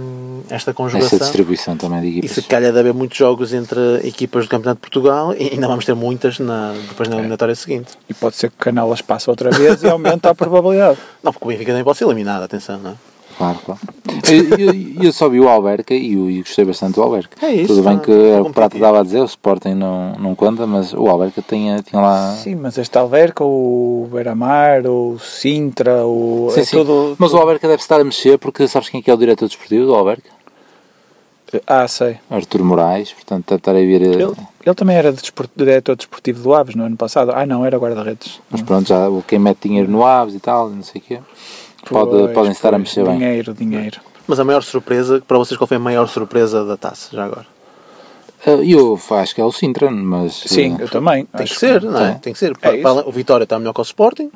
esta 0.51 0.75
conjugação. 0.75 1.17
Essa 1.17 1.25
distribuição 1.25 1.77
também 1.77 2.01
de 2.03 2.07
E 2.07 2.19
equipas. 2.19 2.31
se 2.33 2.43
calhar 2.43 2.71
deve 2.73 2.91
haver 2.91 2.95
muitos 2.95 3.17
jogos 3.17 3.53
entre 3.55 4.07
equipas 4.07 4.45
do 4.45 4.51
Campeonato 4.51 4.77
de 4.79 4.83
Portugal 4.83 5.33
e 5.35 5.51
ainda 5.55 5.67
vamos 5.67 5.85
ter 5.85 5.95
muitas 5.95 6.39
na, 6.39 6.75
depois 6.89 7.09
na 7.09 7.17
eliminatória 7.17 7.55
seguinte. 7.55 7.93
E 8.09 8.13
pode 8.15 8.37
ser 8.37 8.51
que 8.51 8.57
o 8.57 8.59
Canelas 8.59 9.01
passe 9.01 9.31
outra 9.31 9.51
vez 9.51 9.83
e 9.83 9.89
aumenta 9.89 10.31
a 10.31 10.35
probabilidade. 10.35 10.99
Não, 11.23 11.33
porque 11.33 11.47
o 11.47 11.49
Benfica 11.49 11.73
também 11.73 11.85
pode 11.85 11.97
ser 11.99 12.05
eliminado, 12.05 12.43
atenção, 12.43 12.79
não 12.79 12.91
é? 12.91 12.95
Claro, 13.39 13.59
claro. 13.65 13.81
Eu, 14.31 14.59
eu- 14.59 15.05
eu 15.05 15.13
só 15.13 15.29
vi 15.29 15.39
o 15.41 15.49
Alberca 15.49 15.95
e, 15.95 16.17
o- 16.17 16.29
e 16.29 16.39
gostei 16.41 16.65
bastante 16.65 16.97
do 16.97 17.03
Alberca. 17.03 17.47
É 17.47 17.53
isso, 17.53 17.69
Tudo 17.75 17.89
bem 17.89 17.99
que 18.01 18.11
o 18.11 18.15
Prata 18.17 18.43
competitivo. 18.43 18.77
estava 18.85 19.01
a 19.01 19.03
dizer, 19.05 19.21
o 19.21 19.25
Sporting 19.25 19.75
não, 19.75 20.13
não 20.19 20.35
conta, 20.35 20.67
mas 20.67 20.93
o 20.93 21.07
Alberca 21.07 21.41
tinha, 21.49 21.81
tinha 21.83 22.03
lá. 22.03 22.35
Sim, 22.35 22.57
mas 22.57 22.77
este 22.77 22.99
Alverca, 22.99 23.45
o 23.45 24.09
Beira-Mar, 24.13 24.85
o 24.87 25.19
Sintra, 25.21 26.05
o. 26.05 26.51
Sim, 26.53 26.61
é 26.61 26.65
sim. 26.65 26.77
tudo. 26.79 27.15
Mas 27.17 27.33
o 27.33 27.37
Alberca 27.37 27.69
deve 27.69 27.81
estar 27.81 28.01
a 28.01 28.05
mexer 28.05 28.39
porque 28.39 28.67
sabes 28.67 28.89
quem 28.89 28.99
é 28.99 29.03
que 29.03 29.11
é 29.11 29.15
o 29.15 29.17
diretor 29.17 29.47
desportivo 29.47 29.87
do 29.87 29.95
Alberca? 29.95 30.29
Ah, 31.67 31.89
sei. 31.89 32.19
Artur 32.29 32.63
Moraes, 32.63 33.13
portanto 33.13 33.47
deve 33.49 33.61
estar 33.61 33.71
a 33.71 33.75
vir. 33.75 34.03
Ele, 34.03 34.35
ele 34.67 34.75
também 34.75 34.97
era 34.97 35.15
diretor 35.57 35.97
desportivo 35.97 36.43
do 36.43 36.53
Aves 36.55 36.75
no 36.75 36.85
ano 36.85 36.97
passado. 36.97 37.31
Ah, 37.35 37.47
não, 37.47 37.65
era 37.65 37.79
guarda-redes. 37.79 38.39
Mas 38.51 38.61
pronto, 38.61 38.87
já 38.89 39.07
quem 39.27 39.39
mete 39.39 39.69
dinheiro 39.69 39.91
no 39.91 40.05
Aves 40.05 40.35
e 40.35 40.41
tal, 40.41 40.69
não 40.69 40.83
sei 40.83 41.01
o 41.01 41.05
quê. 41.05 41.19
Pode, 41.89 42.11
Pois, 42.11 42.33
podem 42.33 42.53
estar 42.53 42.75
a 42.75 42.79
mexer 42.79 43.05
bem. 43.05 43.19
Dinheiro, 43.19 43.55
dinheiro. 43.55 44.01
Mas 44.27 44.39
a 44.39 44.45
maior 44.45 44.63
surpresa, 44.63 45.23
para 45.27 45.39
vocês, 45.39 45.57
qual 45.57 45.67
foi 45.67 45.79
a 45.79 45.81
maior 45.81 46.07
surpresa 46.09 46.65
da 46.65 46.77
taça, 46.77 47.09
já 47.15 47.25
agora? 47.25 47.47
Ah, 48.47 48.51
Eu 48.63 48.99
acho 49.11 49.35
que 49.35 49.41
é 49.41 49.45
o 49.45 49.51
Sintra, 49.51 49.91
mas. 49.91 50.35
Sim, 50.47 50.77
eh, 50.79 50.85
eu 50.85 50.89
também. 50.89 51.25
Tem 51.27 51.47
que 51.47 51.59
ser, 51.59 51.83
não 51.83 51.99
é? 51.99 52.11
tem. 52.13 52.19
Tem 52.21 52.33
que 52.33 52.39
ser. 52.39 52.53
É 52.63 52.89
o 53.07 53.11
Vitória 53.11 53.45
está 53.45 53.59
melhor 53.59 53.73
que 53.73 53.81
o 53.81 53.83
Sporting, 53.83 54.31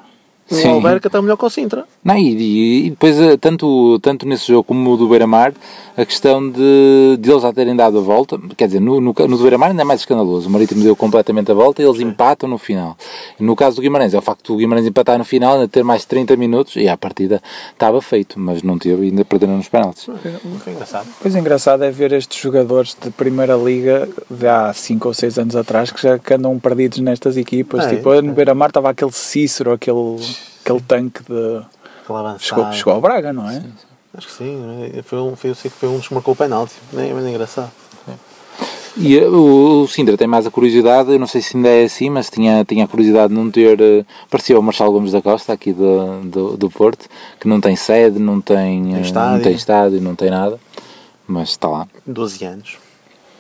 o. 0.55 0.71
Alberca 0.75 1.09
está 1.09 1.21
melhor 1.21 1.37
que 1.37 1.45
o 1.45 1.51
Sintra. 1.51 1.85
Não, 2.05 2.17
e, 2.17 2.87
e- 2.87 2.91
depois, 2.91 3.19
eh, 3.19 3.37
tanto, 3.37 3.99
tanto 4.01 4.27
nesse 4.27 4.49
jogo 4.49 4.65
como 4.65 4.93
o 4.93 4.97
do 4.97 5.09
Beira-Mar, 5.09 5.53
a 5.97 6.05
questão 6.05 6.49
de, 6.49 7.17
de 7.19 7.31
eles 7.31 7.43
já 7.43 7.53
terem 7.53 7.77
dado 7.77 7.99
a 7.99 8.01
volta, 8.01 8.39
quer 8.57 8.67
dizer, 8.67 8.81
no, 8.81 9.01
no, 9.01 9.13
no 9.13 9.37
do 9.37 9.43
Beira-Mar 9.43 9.71
ainda 9.71 9.83
é 9.83 9.85
mais 9.85 10.01
escandaloso. 10.01 10.49
O 10.49 10.51
Marítimo 10.51 10.83
deu 10.83 10.97
completamente 10.97 11.51
a 11.51 11.55
volta 11.55 11.83
e 11.83 11.85
eles 11.85 12.01
empatam 12.01 12.49
no 12.49 12.59
final. 12.59 12.97
No 13.39 13.55
caso 13.55 13.77
do 13.77 13.83
Guimarães, 13.83 14.15
é 14.15 14.19
o 14.19 14.23
facto 14.23 14.53
do 14.53 14.59
Guimarães 14.59 14.87
empatar 14.87 15.19
no 15.19 15.25
final, 15.25 15.55
ainda 15.55 15.69
ter 15.69 15.83
mais 15.83 16.03
de 16.03 16.09
30 16.09 16.37
minutos, 16.37 16.77
e 16.77 16.89
a 16.89 16.97
partida 16.97 17.43
estava 17.73 18.01
feito, 18.01 18.39
mas 18.39 18.63
não 18.63 18.79
teve, 18.79 19.07
e 19.07 19.09
ainda 19.11 19.25
perderam 19.25 19.57
nos 19.57 19.69
penaltis. 19.69 20.09
Engraçado. 20.67 21.07
Coisa 21.21 21.39
engraçada 21.39 21.87
é 21.87 21.91
ver 21.91 22.13
estes 22.13 22.41
jogadores 22.41 22.97
de 23.01 23.11
Primeira 23.11 23.55
Liga 23.57 24.09
de 24.31 24.47
há 24.47 24.73
5 24.73 25.09
ou 25.09 25.15
6 25.15 25.39
anos 25.39 25.57
atrás 25.57 25.91
que 25.91 26.01
já 26.01 26.19
que 26.19 26.35
andam 26.35 26.59
perdidos 26.59 26.99
nestas 26.99 27.37
equipas. 27.37 27.85
É, 27.87 27.97
tipo, 27.97 28.21
no 28.23 28.33
Beira-Mar 28.33 28.69
estava 28.69 28.91
aquele 28.91 29.13
Cícero, 29.13 29.73
aquele, 29.73 30.17
aquele 30.65 30.81
tanque 30.81 31.23
de. 31.23 31.63
Chegou, 32.39 32.73
chegou 32.73 32.93
ao 32.95 33.01
Braga, 33.01 33.33
não 33.33 33.49
é? 33.49 33.63
Acho 34.17 34.27
que 34.27 34.33
sim. 34.33 34.93
é, 34.95 35.03
Foi 35.03 35.19
um, 35.21 35.35
foi, 35.37 35.51
eu 35.51 35.55
sei 35.55 35.71
que 35.71 35.77
foi 35.77 35.89
um 35.89 35.97
dos 35.97 36.09
que 36.09 36.15
marcou 36.15 36.35
o 36.35 36.37
penalti. 36.37 36.75
É 36.93 36.97
bem 37.15 37.29
engraçado. 37.29 37.71
E 38.95 39.19
eh, 39.19 39.27
o, 39.27 39.83
o 39.85 39.89
Sintra 39.89 40.19
tem 40.19 40.27
mais 40.27 40.47
a 40.47 40.51
curiosidade, 40.51 41.11
eu 41.13 41.19
não 41.19 41.27
sei 41.27 41.41
se 41.41 41.57
ainda 41.57 41.69
é 41.71 41.85
assim, 41.85 42.11
mas 42.11 42.29
tinha, 42.29 42.63
tinha 42.63 42.85
a 42.85 42.89
curiosidade 42.89 43.29
de 43.29 43.35
não 43.41 43.51
ter. 43.51 43.81
eh, 43.81 44.05
Parecia 44.31 44.59
o 44.59 44.63
Marcelo 44.63 44.93
Gomes 44.93 45.13
da 45.13 45.23
Costa, 45.23 45.51
aqui 45.53 45.73
do, 45.73 46.21
do, 46.25 46.57
do 46.59 46.71
Porto, 46.71 47.09
que 47.41 47.49
não 47.49 47.59
tem 47.59 47.75
sede, 47.75 48.19
não 48.19 48.39
tem, 48.39 48.95
eh, 48.97 49.01
estádio. 49.01 49.37
não 49.37 49.43
tem 49.43 49.53
estádio, 49.55 50.01
não 50.03 50.15
tem 50.15 50.29
nada, 50.31 50.61
mas 51.27 51.51
está 51.51 51.69
lá. 51.69 51.89
12 52.07 52.45
anos. 52.45 52.77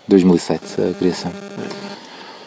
2007, 0.09 0.65
a 0.91 0.95
criação. 0.95 1.31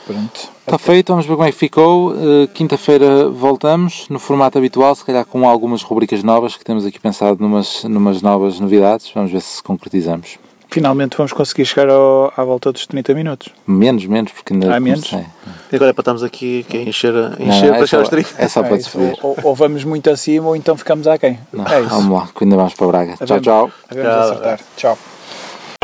Pronto. 0.06 0.50
Está 0.66 0.78
feito, 0.78 1.12
vamos 1.12 1.26
ver 1.26 1.34
como 1.36 1.48
é 1.48 1.52
que 1.52 1.58
ficou. 1.58 2.14
Eh, 2.16 2.48
Quinta-feira 2.54 3.28
voltamos, 3.30 4.08
no 4.10 4.20
formato 4.20 4.58
habitual, 4.58 4.94
se 4.96 5.04
calhar 5.04 5.26
com 5.26 5.48
algumas 5.50 5.82
rubricas 5.82 6.22
novas, 6.24 6.56
que 6.56 6.64
temos 6.64 6.86
aqui 6.86 7.00
pensado 7.00 7.38
numas, 7.42 7.84
numas 7.86 8.22
novas 8.22 8.60
novidades. 8.60 9.12
Vamos 9.16 9.32
ver 9.32 9.42
se 9.42 9.62
concretizamos. 9.64 10.38
Finalmente 10.70 11.16
vamos 11.16 11.32
conseguir 11.32 11.66
chegar 11.66 11.90
ao- 11.90 12.34
à 12.36 12.44
volta 12.44 12.72
dos 12.72 12.86
30 12.86 13.14
minutos. 13.14 13.50
Menos, 13.66 14.06
menos, 14.06 14.32
porque 14.32 14.54
ainda 14.54 14.76
Ah, 14.76 14.80
menos? 14.80 15.10
E 15.72 15.76
agora 15.76 15.92
é 15.92 15.94
para 15.94 16.02
estarmos 16.02 16.22
aqui 16.24 16.66
é 16.74 16.78
encher, 16.82 17.14
Não, 17.14 17.32
encher 17.40 17.68
não, 17.68 17.76
para 17.76 17.84
é, 17.84 17.88
chegar 17.88 18.00
aos 18.02 18.10
só, 18.10 18.16
30. 18.16 18.30
é 18.38 18.48
só 18.48 18.62
para 18.64 18.76
É 18.76 18.80
ou, 19.22 19.38
ou 19.44 19.56
vamos 19.56 19.84
muito 19.86 20.10
acima 20.10 20.48
ou 20.50 20.56
então 20.56 20.76
ficamos 20.76 21.08
aquém. 21.08 21.40
Não, 21.54 21.66
é 21.66 21.80
isso. 21.82 21.90
Vamos 21.90 22.10
lá, 22.20 22.28
que 22.36 22.44
ainda 22.44 22.56
vamos 22.58 22.74
para 22.74 22.88
Braga. 22.88 23.16
Tchau, 23.26 23.40
tchau. 23.40 23.72
Vamos 23.90 24.04
Tchau. 24.06 24.20
acertar. 24.22 24.60
Tchau. 24.76 24.98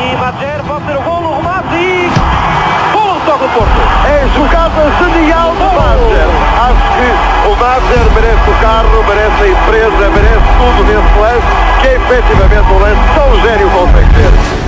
E 0.00 0.16
Madger 0.16 0.64
pode 0.66 0.84
ser 0.86 0.96
o 0.98 1.02
golo, 1.02 1.28
o 1.28 1.36
remate 1.36 1.74
e. 1.76 2.92
Golo 2.92 3.14
do 3.20 3.54
Porto. 3.54 3.91
É 4.22 4.28
jogada 4.36 4.88
genial 5.00 5.50
do 5.50 5.64
Madger. 5.64 6.28
Acho 6.62 6.86
que 6.94 7.48
o 7.48 7.56
Madger 7.56 8.12
merece 8.14 8.50
o 8.50 8.54
carro, 8.62 9.04
merece 9.08 9.42
a 9.42 9.48
empresa, 9.48 10.10
merece 10.10 10.46
tudo 10.58 10.84
nesse 10.84 11.18
lance, 11.18 11.46
que 11.80 11.88
é 11.88 11.96
efetivamente 11.96 12.72
um 12.72 12.78
lance 12.78 13.00
tão 13.16 13.40
gênio 13.40 13.68
consegue 13.70 14.14
ser. 14.14 14.61